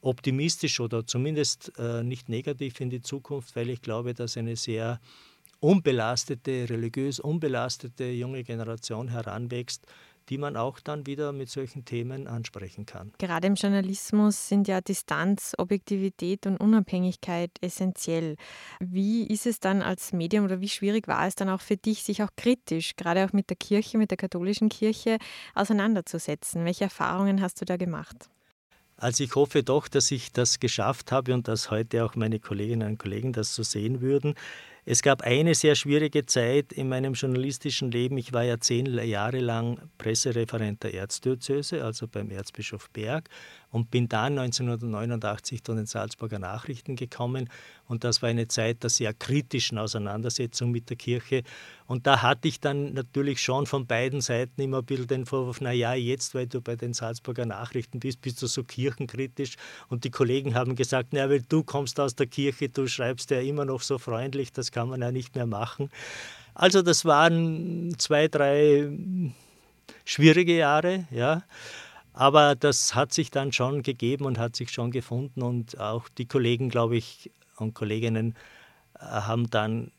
optimistisch 0.00 0.78
oder 0.78 1.04
zumindest 1.04 1.72
äh, 1.76 2.04
nicht 2.04 2.28
negativ 2.28 2.80
in 2.80 2.90
die 2.90 3.02
Zukunft, 3.02 3.56
weil 3.56 3.68
ich 3.68 3.82
glaube, 3.82 4.14
dass 4.14 4.36
eine 4.36 4.54
sehr 4.54 5.00
unbelastete, 5.60 6.68
religiös 6.68 7.20
unbelastete 7.20 8.04
junge 8.04 8.44
Generation 8.44 9.08
heranwächst, 9.08 9.86
die 10.28 10.38
man 10.38 10.56
auch 10.56 10.80
dann 10.80 11.06
wieder 11.06 11.32
mit 11.32 11.48
solchen 11.50 11.84
Themen 11.84 12.26
ansprechen 12.26 12.86
kann. 12.86 13.12
Gerade 13.18 13.46
im 13.46 13.54
Journalismus 13.54 14.48
sind 14.48 14.66
ja 14.68 14.80
Distanz, 14.80 15.54
Objektivität 15.56 16.46
und 16.46 16.56
Unabhängigkeit 16.56 17.50
essentiell. 17.60 18.36
Wie 18.80 19.26
ist 19.26 19.46
es 19.46 19.60
dann 19.60 19.82
als 19.82 20.12
Medium 20.12 20.44
oder 20.44 20.60
wie 20.60 20.68
schwierig 20.68 21.06
war 21.06 21.26
es 21.26 21.36
dann 21.36 21.48
auch 21.48 21.60
für 21.60 21.76
dich, 21.76 22.02
sich 22.02 22.22
auch 22.22 22.30
kritisch, 22.36 22.96
gerade 22.96 23.24
auch 23.24 23.32
mit 23.32 23.50
der 23.50 23.56
Kirche, 23.56 23.98
mit 23.98 24.10
der 24.10 24.18
katholischen 24.18 24.68
Kirche 24.68 25.18
auseinanderzusetzen? 25.54 26.64
Welche 26.64 26.84
Erfahrungen 26.84 27.40
hast 27.40 27.60
du 27.60 27.64
da 27.64 27.76
gemacht? 27.76 28.28
Also 28.98 29.24
ich 29.24 29.34
hoffe 29.34 29.62
doch, 29.62 29.88
dass 29.88 30.10
ich 30.10 30.32
das 30.32 30.58
geschafft 30.58 31.12
habe 31.12 31.34
und 31.34 31.48
dass 31.48 31.70
heute 31.70 32.04
auch 32.04 32.16
meine 32.16 32.40
Kolleginnen 32.40 32.88
und 32.88 32.98
Kollegen 32.98 33.34
das 33.34 33.54
so 33.54 33.62
sehen 33.62 34.00
würden. 34.00 34.34
Es 34.88 35.02
gab 35.02 35.22
eine 35.22 35.56
sehr 35.56 35.74
schwierige 35.74 36.26
Zeit 36.26 36.72
in 36.72 36.88
meinem 36.88 37.14
journalistischen 37.14 37.90
Leben. 37.90 38.16
Ich 38.18 38.32
war 38.32 38.44
ja 38.44 38.60
zehn 38.60 38.86
Jahre 38.86 39.40
lang 39.40 39.80
Pressereferent 39.98 40.84
der 40.84 40.94
Erzdiözese, 40.94 41.84
also 41.84 42.06
beim 42.06 42.30
Erzbischof 42.30 42.88
Berg, 42.90 43.28
und 43.70 43.90
bin 43.90 44.08
dann 44.08 44.38
1989 44.38 45.62
zu 45.62 45.74
den 45.74 45.86
Salzburger 45.86 46.38
Nachrichten 46.38 46.96
gekommen. 46.96 47.50
Und 47.88 48.04
das 48.04 48.22
war 48.22 48.28
eine 48.28 48.48
Zeit 48.48 48.82
der 48.82 48.90
sehr 48.90 49.12
kritischen 49.12 49.78
Auseinandersetzung 49.78 50.70
mit 50.70 50.88
der 50.90 50.96
Kirche. 50.96 51.42
Und 51.86 52.06
da 52.06 52.22
hatte 52.22 52.48
ich 52.48 52.60
dann 52.60 52.94
natürlich 52.94 53.40
schon 53.40 53.66
von 53.66 53.86
beiden 53.86 54.20
Seiten 54.20 54.60
immer 54.60 54.78
ein 54.78 54.84
bisschen 54.84 55.06
den 55.06 55.26
Vorwurf, 55.26 55.60
naja, 55.60 55.94
jetzt, 55.94 56.34
weil 56.34 56.46
du 56.46 56.60
bei 56.60 56.76
den 56.76 56.94
Salzburger 56.94 57.46
Nachrichten 57.46 58.00
bist, 58.00 58.20
bist 58.22 58.42
du 58.42 58.46
so 58.46 58.64
kirchenkritisch. 58.64 59.56
Und 59.88 60.04
die 60.04 60.10
Kollegen 60.10 60.54
haben 60.54 60.74
gesagt, 60.74 61.12
naja, 61.12 61.28
weil 61.30 61.42
du 61.42 61.62
kommst 61.62 62.00
aus 62.00 62.14
der 62.14 62.26
Kirche, 62.26 62.68
du 62.68 62.86
schreibst 62.86 63.30
ja 63.30 63.40
immer 63.40 63.64
noch 63.64 63.82
so 63.82 63.98
freundlich, 63.98 64.52
das 64.52 64.72
kann 64.72 64.88
man 64.88 65.02
ja 65.02 65.12
nicht 65.12 65.34
mehr 65.34 65.46
machen. 65.46 65.90
Also 66.54 66.82
das 66.82 67.04
waren 67.04 67.94
zwei, 67.98 68.28
drei 68.28 68.88
schwierige 70.04 70.56
Jahre, 70.56 71.06
ja. 71.10 71.42
Aber 72.16 72.54
das 72.54 72.94
hat 72.94 73.12
sich 73.12 73.30
dann 73.30 73.52
schon 73.52 73.82
gegeben 73.82 74.24
und 74.24 74.38
hat 74.38 74.56
sich 74.56 74.70
schon 74.70 74.90
gefunden 74.90 75.42
und 75.42 75.78
auch 75.78 76.08
die 76.08 76.24
Kollegen, 76.24 76.70
glaube 76.70 76.96
ich, 76.96 77.30
und 77.58 77.74
Kolleginnen 77.74 78.34
äh, 78.94 79.04
haben 79.04 79.50
dann 79.50 79.92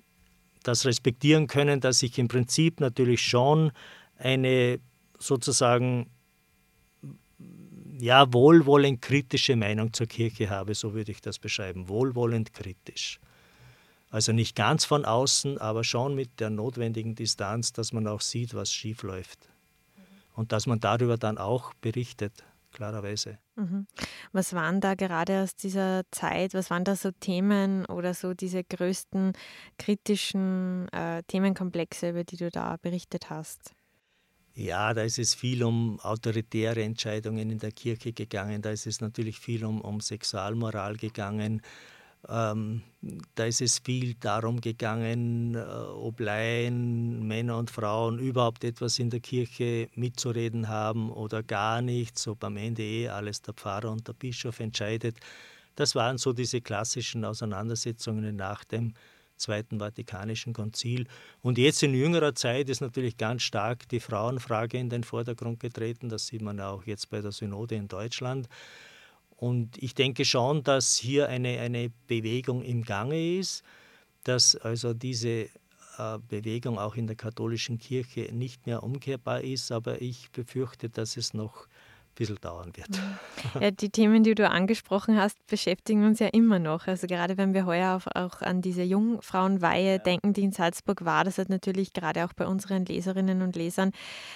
das 0.64 0.86
respektieren 0.86 1.46
können, 1.46 1.80
dass 1.80 2.02
ich 2.02 2.18
im 2.18 2.28
Prinzip 2.28 2.80
natürlich 2.80 3.22
schon 3.22 3.72
eine 4.18 4.80
sozusagen 5.20 6.10
ja, 8.00 8.34
wohlwollend 8.34 9.00
kritische 9.00 9.56
Meinung 9.56 9.94
zur 9.94 10.08
Kirche 10.08 10.50
habe, 10.50 10.74
so 10.74 10.96
würde 10.96 11.12
ich 11.12 11.22
das 11.22 11.38
beschreiben, 11.38 11.88
wohlwollend 11.88 12.52
kritisch. 12.52 13.20
Also 14.10 14.32
nicht 14.32 14.56
ganz 14.56 14.86
von 14.86 15.06
außen, 15.06 15.60
aber 15.60 15.84
schon 15.84 16.16
mit 16.16 16.40
der 16.40 16.50
notwendigen 16.50 17.14
Distanz, 17.14 17.74
dass 17.74 17.94
man 17.94 18.08
auch 18.08 18.22
sieht, 18.22 18.56
was 18.56 18.74
schief 18.74 19.04
läuft. 19.04 19.50
Und 20.38 20.52
dass 20.52 20.68
man 20.68 20.80
darüber 20.80 21.18
dann 21.18 21.40
auch 21.40 21.74
berichtet 21.82 22.44
klarerweise. 22.72 23.40
Mhm. 23.56 23.88
Was 24.34 24.54
waren 24.54 24.82
da 24.82 24.94
gerade 24.94 25.42
aus 25.42 25.56
dieser 25.56 26.04
Zeit, 26.12 26.54
was 26.54 26.70
waren 26.70 26.84
da 26.84 26.96
so 26.96 27.10
Themen 27.10 27.88
oder 27.88 28.14
so 28.14 28.36
diese 28.36 28.64
größten 28.64 29.34
kritischen 29.80 30.88
äh, 30.90 31.24
Themenkomplexe, 31.24 32.12
über 32.12 32.24
die 32.24 32.38
du 32.38 32.52
da 32.52 32.78
berichtet 32.78 33.32
hast? 33.32 33.74
Ja, 34.54 34.94
da 34.94 35.02
ist 35.02 35.18
es 35.18 35.34
viel 35.34 35.64
um 35.64 36.00
autoritäre 36.02 36.84
Entscheidungen 36.84 37.50
in 37.50 37.58
der 37.58 37.72
Kirche 37.72 38.14
gegangen, 38.14 38.62
da 38.62 38.70
ist 38.70 38.86
es 38.86 39.02
natürlich 39.02 39.40
viel 39.40 39.66
um, 39.66 39.82
um 39.82 40.02
Sexualmoral 40.02 40.98
gegangen, 40.98 41.64
ähm, 42.28 42.82
da 43.36 43.46
ist 43.46 43.62
es 43.62 43.80
viel 43.80 44.16
darum 44.16 44.60
gegangen, 44.60 45.56
äh, 45.56 45.60
ob 45.60 46.20
Laien, 46.20 47.26
Männer 47.28 47.58
und 47.58 47.72
Frauen 47.72 48.20
überhaupt 48.20 48.64
etwas 48.64 49.00
in 49.00 49.10
der 49.10 49.20
Kirche 49.20 49.90
mitzureden 49.96 50.68
haben 50.68 51.12
oder 51.12 51.44
gar 51.44 51.82
nichts, 51.82 52.28
ob 52.28 52.44
am 52.44 52.58
Ende 52.58 52.84
eh 52.84 53.10
alles 53.10 53.42
der 53.42 53.54
Pfarrer 53.54 53.92
und 53.92 54.08
der 54.08 54.14
Bischof 54.14 54.60
entscheidet. 54.60 55.18
Das 55.76 55.96
waren 55.96 56.18
so 56.18 56.34
diese 56.34 56.60
klassischen 56.60 57.24
Auseinandersetzungen 57.24 58.36
nach 58.36 58.64
dem 58.64 58.94
Zweiten 59.38 59.80
Vatikanischen 59.80 60.54
Konzil. 60.54 61.08
Und 61.42 61.58
jetzt 61.60 61.84
in 61.84 61.94
jüngerer 61.94 62.34
Zeit 62.34 62.70
ist 62.70 62.82
natürlich 62.82 63.18
ganz 63.18 63.44
stark 63.44 63.88
die 63.90 64.00
Frauenfrage 64.00 64.78
in 64.78 64.90
den 64.90 65.04
Vordergrund 65.04 65.60
getreten. 65.60 66.10
Das 66.10 66.28
sieht 66.28 66.42
man 66.42 66.60
auch 66.60 66.86
jetzt 66.86 67.10
bei 67.10 67.22
der 67.22 67.32
Synode 67.32 67.76
in 67.76 67.88
Deutschland. 67.88 68.50
Und 69.38 69.82
ich 69.82 69.94
denke 69.94 70.26
schon, 70.26 70.64
dass 70.64 70.96
hier 70.96 71.30
eine, 71.30 71.60
eine 71.60 71.92
Bewegung 72.08 72.64
im 72.64 72.84
Gange 72.84 73.38
ist, 73.38 73.64
dass 74.24 74.56
also 74.56 74.94
diese 74.94 75.30
äh, 75.30 76.20
Bewegung 76.28 76.80
auch 76.80 76.96
in 76.96 77.08
der 77.08 77.16
katholischen 77.16 77.78
Kirche 77.78 78.34
nicht 78.34 78.66
mehr 78.66 78.84
umkehrbar 78.84 79.42
ist, 79.42 79.72
aber 79.72 80.02
ich 80.02 80.32
befürchte, 80.32 80.90
dass 80.90 81.18
es 81.18 81.36
noch 81.36 81.68
bisschen 82.18 82.40
dauern 82.42 82.72
wird. 82.76 82.88
Ja, 83.62 83.72
die 83.72 83.90
Themen, 83.90 84.24
die 84.24 84.36
du 84.36 84.50
angesprochen 84.50 85.18
hast, 85.18 85.38
beschäftigen 85.48 86.06
uns 86.06 86.20
ja 86.20 86.28
immer 86.28 86.60
noch. 86.60 86.88
Also 86.88 87.08
gerade 87.08 87.38
wenn 87.38 87.54
wir 87.54 87.66
heuer 87.66 87.96
auch, 87.96 88.08
auch 88.16 88.42
an 88.42 88.62
diese 88.62 88.84
Jungfrauenweihe 88.84 89.94
ja. 89.94 89.98
denken, 89.98 90.34
die 90.34 90.44
in 90.44 90.52
Salzburg 90.52 91.06
war, 91.06 91.24
das 91.24 91.38
hat 91.38 91.50
natürlich 91.50 91.94
gerade 91.94 92.26
auch 92.26 92.34
bei 92.34 92.46
unseren 92.46 92.86
Leserinnen 92.86 93.42
und 93.42 93.56
Lesern 93.56 93.92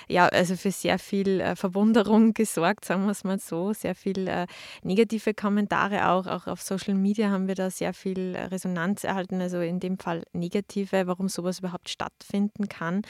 ja 0.07 0.27
also 0.27 0.55
für 0.55 0.71
sehr 0.71 0.97
viel 0.97 1.41
äh, 1.41 1.55
Verwunderung 1.55 2.33
gesorgt, 2.33 2.85
sagen 2.85 3.05
wir 3.05 3.11
es 3.11 3.23
mal 3.23 3.39
so, 3.39 3.73
sehr 3.73 3.95
viel 3.95 4.27
äh, 4.27 4.47
negative 4.83 5.33
Kommentare 5.33 6.09
auch. 6.09 6.27
Auch 6.27 6.47
auf 6.47 6.61
Social 6.61 6.95
Media 6.95 7.29
haben 7.29 7.47
wir 7.47 7.55
da 7.55 7.69
sehr 7.69 7.93
viel 7.93 8.35
Resonanz 8.35 9.03
erhalten, 9.03 9.41
also 9.41 9.59
in 9.59 9.79
dem 9.79 9.97
Fall 9.97 10.23
negative, 10.33 11.07
warum 11.07 11.27
sowas 11.27 11.59
überhaupt 11.59 11.89
stattfinden 11.89 12.69
kann. 12.69 13.01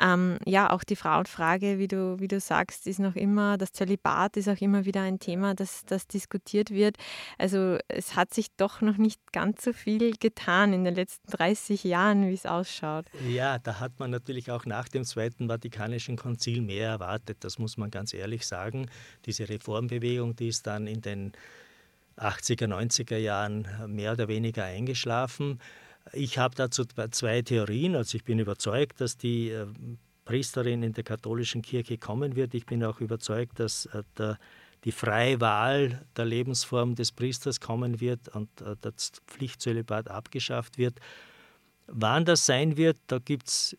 Ähm, 0.00 0.38
ja, 0.44 0.70
auch 0.70 0.84
die 0.84 0.96
Frauenfrage, 0.96 1.78
wie 1.78 1.88
du, 1.88 2.20
wie 2.20 2.28
du 2.28 2.40
sagst, 2.40 2.86
ist 2.86 2.98
noch 2.98 3.16
immer 3.16 3.56
das 3.56 3.72
Zölibat 3.72 4.07
Bad 4.08 4.38
ist 4.38 4.48
auch 4.48 4.58
immer 4.62 4.86
wieder 4.86 5.02
ein 5.02 5.18
Thema, 5.18 5.54
das, 5.54 5.84
das 5.84 6.06
diskutiert 6.06 6.70
wird. 6.70 6.96
Also 7.36 7.76
es 7.88 8.16
hat 8.16 8.32
sich 8.32 8.46
doch 8.56 8.80
noch 8.80 8.96
nicht 8.96 9.20
ganz 9.32 9.62
so 9.62 9.74
viel 9.74 10.12
getan 10.12 10.72
in 10.72 10.84
den 10.84 10.94
letzten 10.94 11.30
30 11.30 11.84
Jahren, 11.84 12.26
wie 12.26 12.32
es 12.32 12.46
ausschaut. 12.46 13.04
Ja, 13.28 13.58
da 13.58 13.80
hat 13.80 13.98
man 13.98 14.10
natürlich 14.10 14.50
auch 14.50 14.64
nach 14.64 14.88
dem 14.88 15.04
Zweiten 15.04 15.48
Vatikanischen 15.48 16.16
Konzil 16.16 16.62
mehr 16.62 16.88
erwartet. 16.88 17.36
Das 17.40 17.58
muss 17.58 17.76
man 17.76 17.90
ganz 17.90 18.14
ehrlich 18.14 18.46
sagen. 18.46 18.88
Diese 19.26 19.46
Reformbewegung, 19.46 20.34
die 20.34 20.48
ist 20.48 20.66
dann 20.66 20.86
in 20.86 21.02
den 21.02 21.32
80er, 22.16 22.66
90er 22.66 23.18
Jahren 23.18 23.68
mehr 23.88 24.12
oder 24.12 24.26
weniger 24.28 24.64
eingeschlafen. 24.64 25.60
Ich 26.14 26.38
habe 26.38 26.54
dazu 26.54 26.86
zwei 27.10 27.42
Theorien. 27.42 27.94
Also 27.94 28.16
ich 28.16 28.24
bin 28.24 28.38
überzeugt, 28.38 29.02
dass 29.02 29.18
die 29.18 29.50
äh, 29.50 29.66
Priesterin 30.28 30.82
in 30.82 30.92
der 30.92 31.04
katholischen 31.04 31.62
Kirche 31.62 31.96
kommen 31.96 32.36
wird. 32.36 32.52
Ich 32.52 32.66
bin 32.66 32.84
auch 32.84 33.00
überzeugt, 33.00 33.58
dass 33.60 33.86
äh, 33.86 34.02
der, 34.18 34.38
die 34.84 34.92
freie 34.92 35.40
Wahl 35.40 36.04
der 36.18 36.26
Lebensform 36.26 36.94
des 36.94 37.12
Priesters 37.12 37.60
kommen 37.60 37.98
wird 37.98 38.28
und 38.28 38.48
äh, 38.60 38.76
das 38.82 39.12
Pflichtzölibat 39.26 40.08
abgeschafft 40.08 40.76
wird. 40.76 41.00
Wann 41.86 42.26
das 42.26 42.44
sein 42.44 42.76
wird, 42.76 42.98
da 43.06 43.18
gibt 43.18 43.48
es 43.48 43.74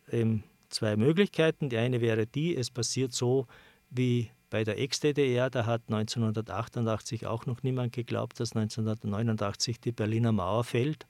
zwei 0.68 0.96
Möglichkeiten. 0.96 1.68
Die 1.68 1.76
eine 1.76 2.00
wäre 2.00 2.26
die, 2.26 2.56
es 2.56 2.68
passiert 2.68 3.12
so 3.12 3.46
wie 3.88 4.32
bei 4.50 4.64
der 4.64 4.80
Ex-DDR, 4.80 5.48
da 5.48 5.64
hat 5.66 5.82
1988 5.86 7.28
auch 7.28 7.46
noch 7.46 7.62
niemand 7.62 7.92
geglaubt, 7.92 8.40
dass 8.40 8.56
1989 8.56 9.78
die 9.78 9.92
Berliner 9.92 10.32
Mauer 10.32 10.64
fällt. 10.64 11.06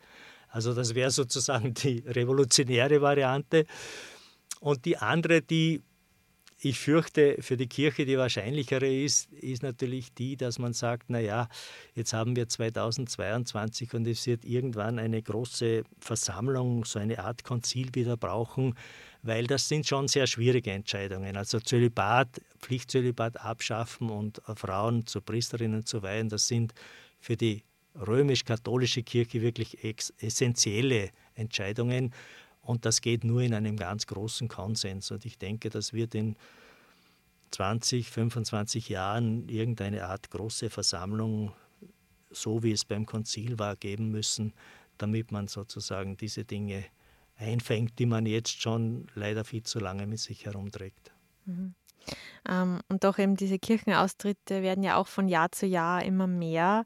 Also 0.49 0.75
das 0.75 0.95
wäre 0.95 1.11
sozusagen 1.11 1.73
die 1.73 2.05
revolutionäre 2.07 3.01
Variante. 3.01 3.65
Und 4.61 4.85
die 4.85 4.97
andere, 4.99 5.43
die 5.43 5.83
ich 6.63 6.79
fürchte, 6.79 7.37
für 7.41 7.57
die 7.57 7.69
Kirche 7.69 8.05
die 8.05 8.19
wahrscheinlichere 8.19 8.87
ist, 8.87 9.33
ist 9.33 9.63
natürlich 9.63 10.13
die, 10.13 10.37
dass 10.37 10.59
man 10.59 10.75
sagt, 10.75 11.09
naja, 11.09 11.49
jetzt 11.95 12.13
haben 12.13 12.37
wir 12.37 12.49
2022 12.49 13.95
und 13.95 14.07
es 14.07 14.27
wird 14.27 14.45
irgendwann 14.45 14.99
eine 14.99 15.23
große 15.23 15.85
Versammlung, 16.01 16.85
so 16.85 16.99
eine 16.99 17.19
Art 17.19 17.45
Konzil 17.45 17.89
wieder 17.95 18.19
brauchen, 18.19 18.75
weil 19.23 19.47
das 19.47 19.69
sind 19.69 19.87
schon 19.87 20.07
sehr 20.09 20.27
schwierige 20.27 20.73
Entscheidungen. 20.73 21.37
Also 21.37 21.61
Zölibat, 21.61 22.43
Pflichtzölibat 22.59 23.41
abschaffen 23.41 24.11
und 24.11 24.43
Frauen 24.55 25.07
zu 25.07 25.23
Priesterinnen 25.23 25.87
zu 25.87 26.03
weihen, 26.03 26.29
das 26.29 26.47
sind 26.47 26.75
für 27.21 27.39
die 27.39 27.65
römisch-katholische 27.95 29.03
Kirche 29.03 29.41
wirklich 29.41 29.79
essentielle 30.19 31.11
Entscheidungen. 31.35 32.13
Und 32.71 32.87
das 32.87 33.01
geht 33.01 33.25
nur 33.25 33.43
in 33.43 33.53
einem 33.53 33.77
ganz 33.77 34.07
großen 34.07 34.47
Konsens. 34.47 35.11
Und 35.11 35.25
ich 35.25 35.39
denke, 35.39 35.71
das 35.71 35.93
wird 35.93 36.15
in 36.15 36.37
20, 37.51 38.09
25 38.09 38.89
Jahren 38.89 39.49
irgendeine 39.49 40.07
Art 40.07 40.31
große 40.31 40.71
Versammlung, 40.71 41.53
so 42.31 42.63
wie 42.63 42.71
es 42.71 42.85
beim 42.85 43.07
Konzil 43.07 43.59
war, 43.59 43.75
geben 43.75 44.13
müssen, 44.13 44.55
damit 44.99 45.33
man 45.33 45.49
sozusagen 45.49 46.17
diese 46.17 46.45
Dinge 46.45 46.85
einfängt, 47.37 47.99
die 47.99 48.07
man 48.07 48.25
jetzt 48.25 48.63
schon 48.63 49.09
leider 49.17 49.45
viel 49.45 49.65
zu 49.65 49.81
lange 49.81 50.07
mit 50.07 50.21
sich 50.21 50.47
herumträgt. 50.47 51.11
Mhm. 51.47 51.75
Ähm, 52.49 52.83
und 52.89 53.03
doch 53.03 53.19
eben 53.19 53.35
diese 53.35 53.59
Kirchenaustritte 53.59 54.63
werden 54.63 54.85
ja 54.85 54.97
auch 54.97 55.09
von 55.09 55.27
Jahr 55.27 55.51
zu 55.51 55.67
Jahr 55.67 56.05
immer 56.05 56.29
mehr. 56.29 56.85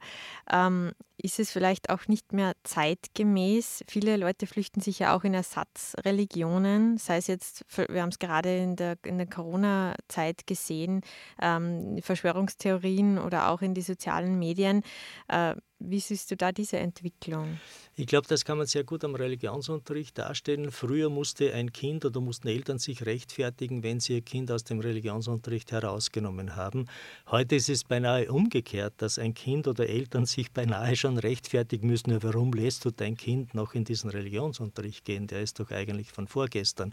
Ähm, 0.50 0.92
ist 1.24 1.40
es 1.40 1.50
vielleicht 1.50 1.88
auch 1.88 2.06
nicht 2.06 2.34
mehr 2.34 2.52
zeitgemäß. 2.64 3.82
Viele 3.88 4.18
Leute 4.18 4.46
flüchten 4.46 4.80
sich 4.82 4.98
ja 4.98 5.16
auch 5.16 5.24
in 5.24 5.32
Ersatzreligionen, 5.32 6.98
sei 6.98 7.16
es 7.16 7.28
jetzt, 7.28 7.64
wir 7.88 8.02
haben 8.02 8.10
es 8.10 8.18
gerade 8.18 8.58
in 8.58 8.76
der, 8.76 8.98
in 9.06 9.16
der 9.16 9.26
Corona-Zeit 9.26 10.46
gesehen, 10.46 11.00
ähm, 11.40 11.98
Verschwörungstheorien 12.02 13.18
oder 13.18 13.48
auch 13.48 13.62
in 13.62 13.72
die 13.72 13.80
sozialen 13.80 14.38
Medien. 14.38 14.82
Äh, 15.28 15.54
wie 15.86 16.00
siehst 16.00 16.30
du 16.30 16.36
da 16.36 16.52
diese 16.52 16.78
Entwicklung? 16.78 17.58
Ich 17.96 18.06
glaube, 18.06 18.26
das 18.26 18.44
kann 18.44 18.58
man 18.58 18.66
sehr 18.66 18.84
gut 18.84 19.04
am 19.04 19.14
Religionsunterricht 19.14 20.16
darstellen. 20.16 20.70
Früher 20.70 21.10
musste 21.10 21.52
ein 21.52 21.72
Kind 21.72 22.04
oder 22.04 22.20
mussten 22.20 22.48
Eltern 22.48 22.78
sich 22.78 23.04
rechtfertigen, 23.04 23.82
wenn 23.82 24.00
sie 24.00 24.14
ihr 24.14 24.22
Kind 24.22 24.50
aus 24.50 24.64
dem 24.64 24.80
Religionsunterricht 24.80 25.72
herausgenommen 25.72 26.56
haben. 26.56 26.86
Heute 27.30 27.56
ist 27.56 27.68
es 27.68 27.84
beinahe 27.84 28.32
umgekehrt, 28.32 28.94
dass 28.98 29.18
ein 29.18 29.34
Kind 29.34 29.68
oder 29.68 29.88
Eltern 29.88 30.26
sich 30.26 30.52
beinahe 30.52 30.96
schon 30.96 31.13
rechtfertigen 31.18 31.86
müssen, 31.86 32.22
warum 32.22 32.52
lässt 32.52 32.84
du 32.84 32.90
dein 32.90 33.16
Kind 33.16 33.54
noch 33.54 33.74
in 33.74 33.84
diesen 33.84 34.10
Religionsunterricht 34.10 35.04
gehen? 35.04 35.26
Der 35.26 35.40
ist 35.40 35.60
doch 35.60 35.70
eigentlich 35.70 36.10
von 36.10 36.28
vorgestern. 36.28 36.92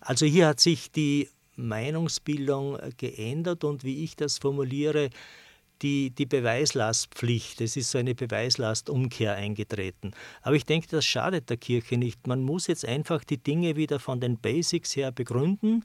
Also 0.00 0.26
hier 0.26 0.46
hat 0.46 0.60
sich 0.60 0.92
die 0.92 1.28
Meinungsbildung 1.56 2.78
geändert 2.96 3.64
und 3.64 3.84
wie 3.84 4.04
ich 4.04 4.16
das 4.16 4.38
formuliere, 4.38 5.10
die, 5.82 6.10
die 6.10 6.26
Beweislastpflicht, 6.26 7.60
es 7.60 7.76
ist 7.76 7.90
so 7.90 7.98
eine 7.98 8.14
Beweislastumkehr 8.14 9.34
eingetreten. 9.34 10.12
Aber 10.42 10.56
ich 10.56 10.64
denke, 10.64 10.88
das 10.88 11.04
schadet 11.04 11.50
der 11.50 11.56
Kirche 11.56 11.96
nicht. 11.96 12.26
Man 12.26 12.42
muss 12.42 12.66
jetzt 12.66 12.84
einfach 12.84 13.24
die 13.24 13.38
Dinge 13.38 13.76
wieder 13.76 14.00
von 14.00 14.20
den 14.20 14.38
Basics 14.38 14.96
her 14.96 15.12
begründen 15.12 15.84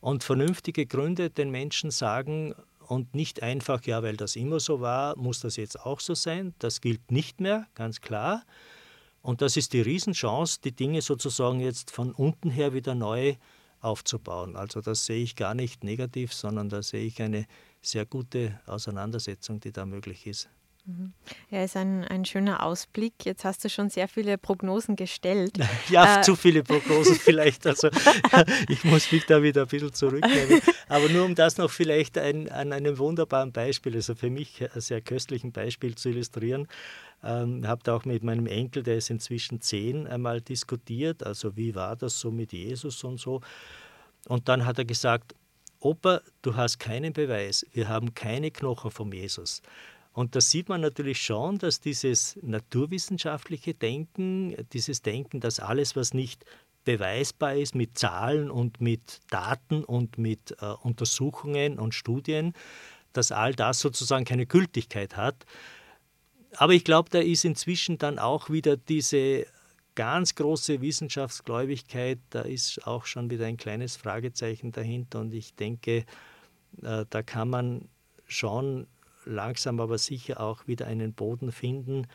und 0.00 0.24
vernünftige 0.24 0.86
Gründe 0.86 1.30
den 1.30 1.50
Menschen 1.50 1.90
sagen 1.90 2.54
und 2.88 3.14
nicht 3.14 3.42
einfach, 3.42 3.82
ja, 3.84 4.02
weil 4.02 4.16
das 4.16 4.36
immer 4.36 4.60
so 4.60 4.80
war, 4.80 5.16
muss 5.16 5.40
das 5.40 5.56
jetzt 5.56 5.80
auch 5.84 6.00
so 6.00 6.14
sein. 6.14 6.54
Das 6.58 6.80
gilt 6.80 7.10
nicht 7.10 7.40
mehr, 7.40 7.66
ganz 7.74 8.00
klar. 8.00 8.44
Und 9.22 9.42
das 9.42 9.56
ist 9.56 9.72
die 9.72 9.80
Riesenchance, 9.80 10.60
die 10.62 10.72
Dinge 10.72 11.02
sozusagen 11.02 11.60
jetzt 11.60 11.90
von 11.90 12.12
unten 12.12 12.50
her 12.50 12.72
wieder 12.72 12.94
neu 12.94 13.34
aufzubauen. 13.80 14.56
Also 14.56 14.80
das 14.80 15.04
sehe 15.06 15.22
ich 15.22 15.36
gar 15.36 15.54
nicht 15.54 15.84
negativ, 15.84 16.32
sondern 16.32 16.68
da 16.68 16.82
sehe 16.82 17.04
ich 17.04 17.20
eine 17.20 17.46
sehr 17.82 18.06
gute 18.06 18.60
Auseinandersetzung, 18.66 19.60
die 19.60 19.72
da 19.72 19.84
möglich 19.84 20.26
ist. 20.26 20.48
Mhm. 20.86 21.12
Ja, 21.50 21.64
ist 21.64 21.76
ein, 21.76 22.04
ein 22.04 22.24
schöner 22.24 22.62
Ausblick. 22.62 23.14
Jetzt 23.24 23.44
hast 23.44 23.64
du 23.64 23.68
schon 23.68 23.90
sehr 23.90 24.06
viele 24.06 24.38
Prognosen 24.38 24.94
gestellt. 24.94 25.58
Ja, 25.88 26.20
äh, 26.20 26.22
zu 26.22 26.36
viele 26.36 26.62
Prognosen 26.62 27.14
vielleicht. 27.20 27.66
Also 27.66 27.88
ich 28.68 28.84
muss 28.84 29.10
mich 29.10 29.26
da 29.26 29.42
wieder 29.42 29.62
ein 29.62 29.68
bisschen 29.68 29.92
zurücknehmen. 29.92 30.60
Aber 30.88 31.08
nur 31.08 31.24
um 31.24 31.34
das 31.34 31.58
noch 31.58 31.70
vielleicht 31.70 32.18
ein, 32.18 32.48
an 32.50 32.72
einem 32.72 32.98
wunderbaren 32.98 33.52
Beispiel, 33.52 33.94
also 33.94 34.14
für 34.14 34.30
mich 34.30 34.62
ein 34.62 34.80
sehr 34.80 35.00
köstlichen 35.00 35.52
Beispiel 35.52 35.96
zu 35.96 36.10
illustrieren. 36.10 36.68
Ähm, 37.22 37.66
habe 37.66 37.82
da 37.82 37.96
auch 37.96 38.04
mit 38.04 38.22
meinem 38.22 38.46
Enkel, 38.46 38.82
der 38.82 38.96
ist 38.96 39.10
inzwischen 39.10 39.60
zehn, 39.60 40.06
einmal 40.06 40.40
diskutiert. 40.40 41.24
Also 41.24 41.56
wie 41.56 41.74
war 41.74 41.96
das 41.96 42.18
so 42.20 42.30
mit 42.30 42.52
Jesus 42.52 43.02
und 43.02 43.18
so. 43.18 43.40
Und 44.28 44.48
dann 44.48 44.64
hat 44.64 44.78
er 44.78 44.84
gesagt, 44.84 45.34
Opa, 45.80 46.20
du 46.42 46.56
hast 46.56 46.78
keinen 46.78 47.12
Beweis, 47.12 47.66
wir 47.72 47.88
haben 47.88 48.14
keine 48.14 48.50
Knochen 48.50 48.90
von 48.90 49.12
Jesus. 49.12 49.62
Und 50.16 50.34
da 50.34 50.40
sieht 50.40 50.70
man 50.70 50.80
natürlich 50.80 51.20
schon, 51.20 51.58
dass 51.58 51.82
dieses 51.82 52.38
naturwissenschaftliche 52.40 53.74
Denken, 53.74 54.56
dieses 54.72 55.02
Denken, 55.02 55.40
dass 55.40 55.60
alles, 55.60 55.94
was 55.94 56.14
nicht 56.14 56.42
beweisbar 56.86 57.54
ist 57.54 57.74
mit 57.74 57.98
Zahlen 57.98 58.50
und 58.50 58.80
mit 58.80 59.20
Daten 59.28 59.84
und 59.84 60.16
mit 60.16 60.56
äh, 60.62 60.72
Untersuchungen 60.80 61.78
und 61.78 61.92
Studien, 61.94 62.54
dass 63.12 63.30
all 63.30 63.54
das 63.54 63.80
sozusagen 63.80 64.24
keine 64.24 64.46
Gültigkeit 64.46 65.18
hat. 65.18 65.44
Aber 66.56 66.72
ich 66.72 66.84
glaube, 66.84 67.10
da 67.10 67.18
ist 67.18 67.44
inzwischen 67.44 67.98
dann 67.98 68.18
auch 68.18 68.48
wieder 68.48 68.78
diese 68.78 69.46
ganz 69.96 70.34
große 70.34 70.80
Wissenschaftsgläubigkeit, 70.80 72.20
da 72.30 72.40
ist 72.40 72.86
auch 72.86 73.04
schon 73.04 73.28
wieder 73.28 73.44
ein 73.44 73.58
kleines 73.58 73.96
Fragezeichen 73.96 74.72
dahinter 74.72 75.20
und 75.20 75.34
ich 75.34 75.54
denke, 75.56 76.06
äh, 76.80 77.04
da 77.10 77.22
kann 77.22 77.50
man 77.50 77.90
schon 78.26 78.86
langsam 79.26 79.80
aber 79.80 79.98
sicher 79.98 80.40
auch 80.40 80.66
wieder 80.66 80.86
einen 80.86 81.12
Boden 81.12 81.52
finden, 81.52 82.06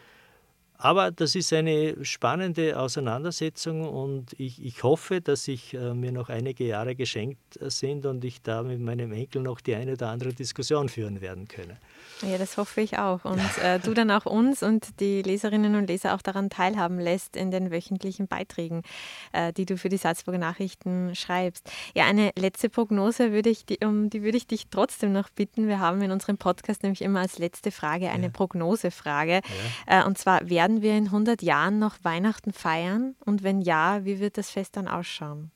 aber 0.81 1.11
das 1.11 1.35
ist 1.35 1.53
eine 1.53 2.03
spannende 2.03 2.79
Auseinandersetzung 2.79 3.87
und 3.87 4.33
ich, 4.39 4.65
ich 4.65 4.81
hoffe, 4.83 5.21
dass 5.21 5.47
ich 5.47 5.75
äh, 5.75 5.93
mir 5.93 6.11
noch 6.11 6.29
einige 6.29 6.65
Jahre 6.65 6.95
geschenkt 6.95 7.61
äh, 7.61 7.69
sind 7.69 8.05
und 8.05 8.25
ich 8.25 8.41
da 8.41 8.63
mit 8.63 8.79
meinem 8.79 9.11
Enkel 9.11 9.43
noch 9.43 9.61
die 9.61 9.75
eine 9.75 9.93
oder 9.93 10.09
andere 10.09 10.33
Diskussion 10.33 10.89
führen 10.89 11.21
werden 11.21 11.47
könne. 11.47 11.77
Ja, 12.21 12.37
das 12.37 12.57
hoffe 12.57 12.81
ich 12.81 12.97
auch. 12.99 13.25
Und 13.25 13.41
äh, 13.63 13.79
du 13.79 13.93
dann 13.93 14.11
auch 14.11 14.25
uns 14.25 14.61
und 14.63 14.99
die 14.99 15.21
Leserinnen 15.21 15.75
und 15.75 15.87
Leser 15.87 16.13
auch 16.13 16.21
daran 16.21 16.49
teilhaben 16.49 16.99
lässt 16.99 17.35
in 17.35 17.51
den 17.51 17.71
wöchentlichen 17.71 18.27
Beiträgen, 18.27 18.83
äh, 19.31 19.53
die 19.53 19.65
du 19.65 19.77
für 19.77 19.89
die 19.89 19.97
Salzburger 19.97 20.37
Nachrichten 20.37 21.15
schreibst. 21.15 21.69
Ja, 21.95 22.05
eine 22.05 22.31
letzte 22.37 22.69
Prognose 22.69 23.31
würde 23.31 23.49
ich, 23.49 23.65
um 23.83 24.09
die 24.09 24.21
würde 24.23 24.37
ich 24.37 24.47
dich 24.47 24.67
trotzdem 24.69 25.11
noch 25.11 25.29
bitten. 25.29 25.67
Wir 25.67 25.79
haben 25.79 26.01
in 26.01 26.11
unserem 26.11 26.37
Podcast 26.37 26.83
nämlich 26.83 27.01
immer 27.01 27.21
als 27.21 27.39
letzte 27.39 27.71
Frage 27.71 28.09
eine 28.09 28.25
ja. 28.25 28.31
Prognosefrage. 28.31 29.41
Ja. 29.87 30.01
Äh, 30.01 30.05
und 30.05 30.17
zwar 30.17 30.47
werden 30.49 30.70
werden 30.71 30.81
wir 30.81 30.97
in 30.97 31.05
100 31.07 31.41
Jahren 31.41 31.79
noch 31.79 31.97
Weihnachten 32.03 32.53
feiern? 32.53 33.15
Und 33.25 33.43
wenn 33.43 33.61
ja, 33.61 34.05
wie 34.05 34.19
wird 34.19 34.37
das 34.37 34.49
Fest 34.49 34.77
dann 34.77 34.87
ausschauen? 34.87 35.51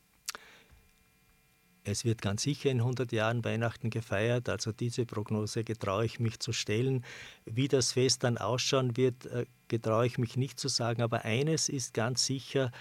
Es 1.84 2.04
wird 2.04 2.22
ganz 2.22 2.42
sicher 2.42 2.72
in 2.72 2.80
100 2.80 3.12
Jahren 3.12 3.46
Weihnachten 3.46 3.92
gefeiert. 3.92 4.50
Also 4.50 4.72
diese 4.72 5.06
Prognose 5.06 5.64
getraue 5.64 6.06
ich 6.06 6.20
mich 6.20 6.40
zu 6.40 6.52
stellen. 6.52 7.06
Wie 7.46 7.68
das 7.68 7.94
Fest 7.94 8.24
dann 8.24 8.38
ausschauen 8.38 8.98
wird, 8.98 9.28
äh, 9.28 9.46
getraue 9.68 10.08
ich 10.08 10.18
mich 10.18 10.36
nicht 10.36 10.60
zu 10.60 10.68
sagen. 10.68 11.02
Aber 11.02 11.24
eines 11.24 11.70
ist 11.70 11.94
ganz 11.94 12.26
sicher, 12.26 12.72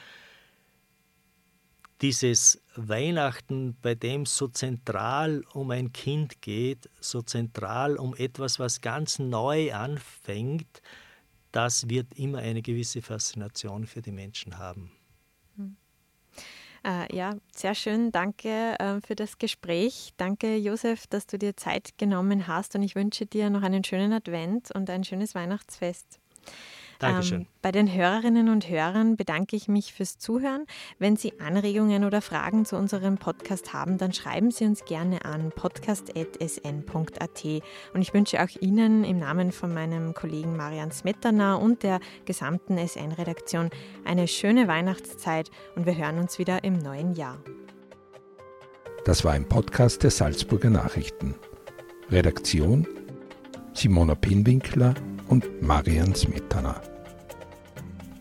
dieses 2.01 2.63
Weihnachten, 2.75 3.77
bei 3.81 3.95
dem 3.95 4.23
es 4.23 4.37
so 4.37 4.49
zentral 4.49 5.45
um 5.53 5.71
ein 5.71 5.93
Kind 5.93 6.41
geht, 6.41 6.89
so 6.99 7.23
zentral 7.23 7.97
um 7.97 8.17
etwas, 8.17 8.59
was 8.59 8.81
ganz 8.81 9.19
neu 9.19 9.73
anfängt, 9.73 10.83
das 11.55 11.89
wird 11.89 12.19
immer 12.19 12.39
eine 12.39 12.63
gewisse 12.63 13.01
Faszination 13.01 13.87
für 13.87 14.03
die 14.03 14.11
Menschen 14.11 14.59
haben. 14.59 14.91
Hm. 15.57 15.77
Äh, 16.85 17.17
ja, 17.17 17.37
sehr 17.55 17.75
schön. 17.75 18.11
Danke 18.11 18.79
äh, 18.79 19.01
für 19.01 19.15
das 19.15 19.39
Gespräch. 19.39 20.13
Danke, 20.17 20.57
Josef, 20.57 21.07
dass 21.07 21.27
du 21.27 21.39
dir 21.39 21.57
Zeit 21.57 21.97
genommen 21.97 22.49
hast 22.49 22.75
und 22.75 22.83
ich 22.83 22.97
wünsche 22.97 23.25
dir 23.25 23.51
noch 23.51 23.63
einen 23.63 23.85
schönen 23.85 24.13
Advent 24.13 24.71
und 24.73 24.91
ein 24.91 25.05
schönes 25.05 25.35
Weihnachtsfest. 25.35 26.19
Dankeschön. 27.05 27.41
Ähm, 27.43 27.47
bei 27.63 27.73
den 27.73 27.93
Hörerinnen 27.93 28.49
und 28.49 28.69
Hörern 28.69 29.17
bedanke 29.17 29.57
ich 29.57 29.69
mich 29.69 29.93
fürs 29.93 30.19
Zuhören. 30.19 30.67
Wenn 30.99 31.17
Sie 31.17 31.41
Anregungen 31.41 32.05
oder 32.05 32.21
Fragen 32.21 32.65
zu 32.65 32.77
unserem 32.77 33.17
Podcast 33.17 33.73
haben, 33.73 33.99
dann 33.99 34.13
schreiben 34.13 34.51
Sie 34.51 34.65
uns 34.65 34.85
gerne 34.85 35.25
an 35.25 35.51
podcast.sn.at. 35.55 37.45
Und 37.95 38.03
ich 38.03 38.15
wünsche 38.15 38.43
auch 38.43 38.49
Ihnen 38.61 39.05
im 39.05 39.19
Namen 39.19 39.53
von 39.53 39.73
meinem 39.73 40.15
Kollegen 40.15 40.57
Marian 40.57 40.91
Smetana 40.91 41.55
und 41.55 41.83
der 41.83 42.01
gesamten 42.25 42.79
SN-Redaktion 42.79 43.71
eine 44.05 44.29
schöne 44.29 44.69
Weihnachtszeit 44.69 45.51
und 45.77 45.87
wir 45.87 45.97
hören 45.97 46.19
uns 46.19 46.39
wieder 46.39 46.65
im 46.65 46.79
neuen 46.79 47.15
Jahr. 47.15 47.39
Das 49.05 49.25
war 49.25 49.33
ein 49.33 49.49
Podcast 49.49 50.03
der 50.03 50.11
Salzburger 50.11 50.71
Nachrichten. 50.71 51.35
Redaktion 52.11 52.87
Simona 53.75 54.15
Pinwinkler 54.15 54.95
und 55.29 55.61
Marian 55.61 56.15
Smetana. 56.15 56.94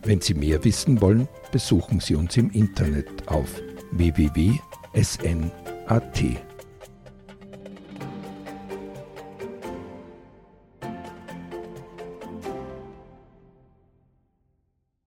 Wenn 0.04 0.20
Sie 0.20 0.34
mehr 0.34 0.62
wissen 0.64 1.00
wollen, 1.00 1.28
besuchen 1.50 2.00
Sie 2.00 2.14
uns 2.14 2.36
im 2.36 2.50
Internet 2.50 3.26
auf 3.26 3.62
www.sn.at. 3.92 4.60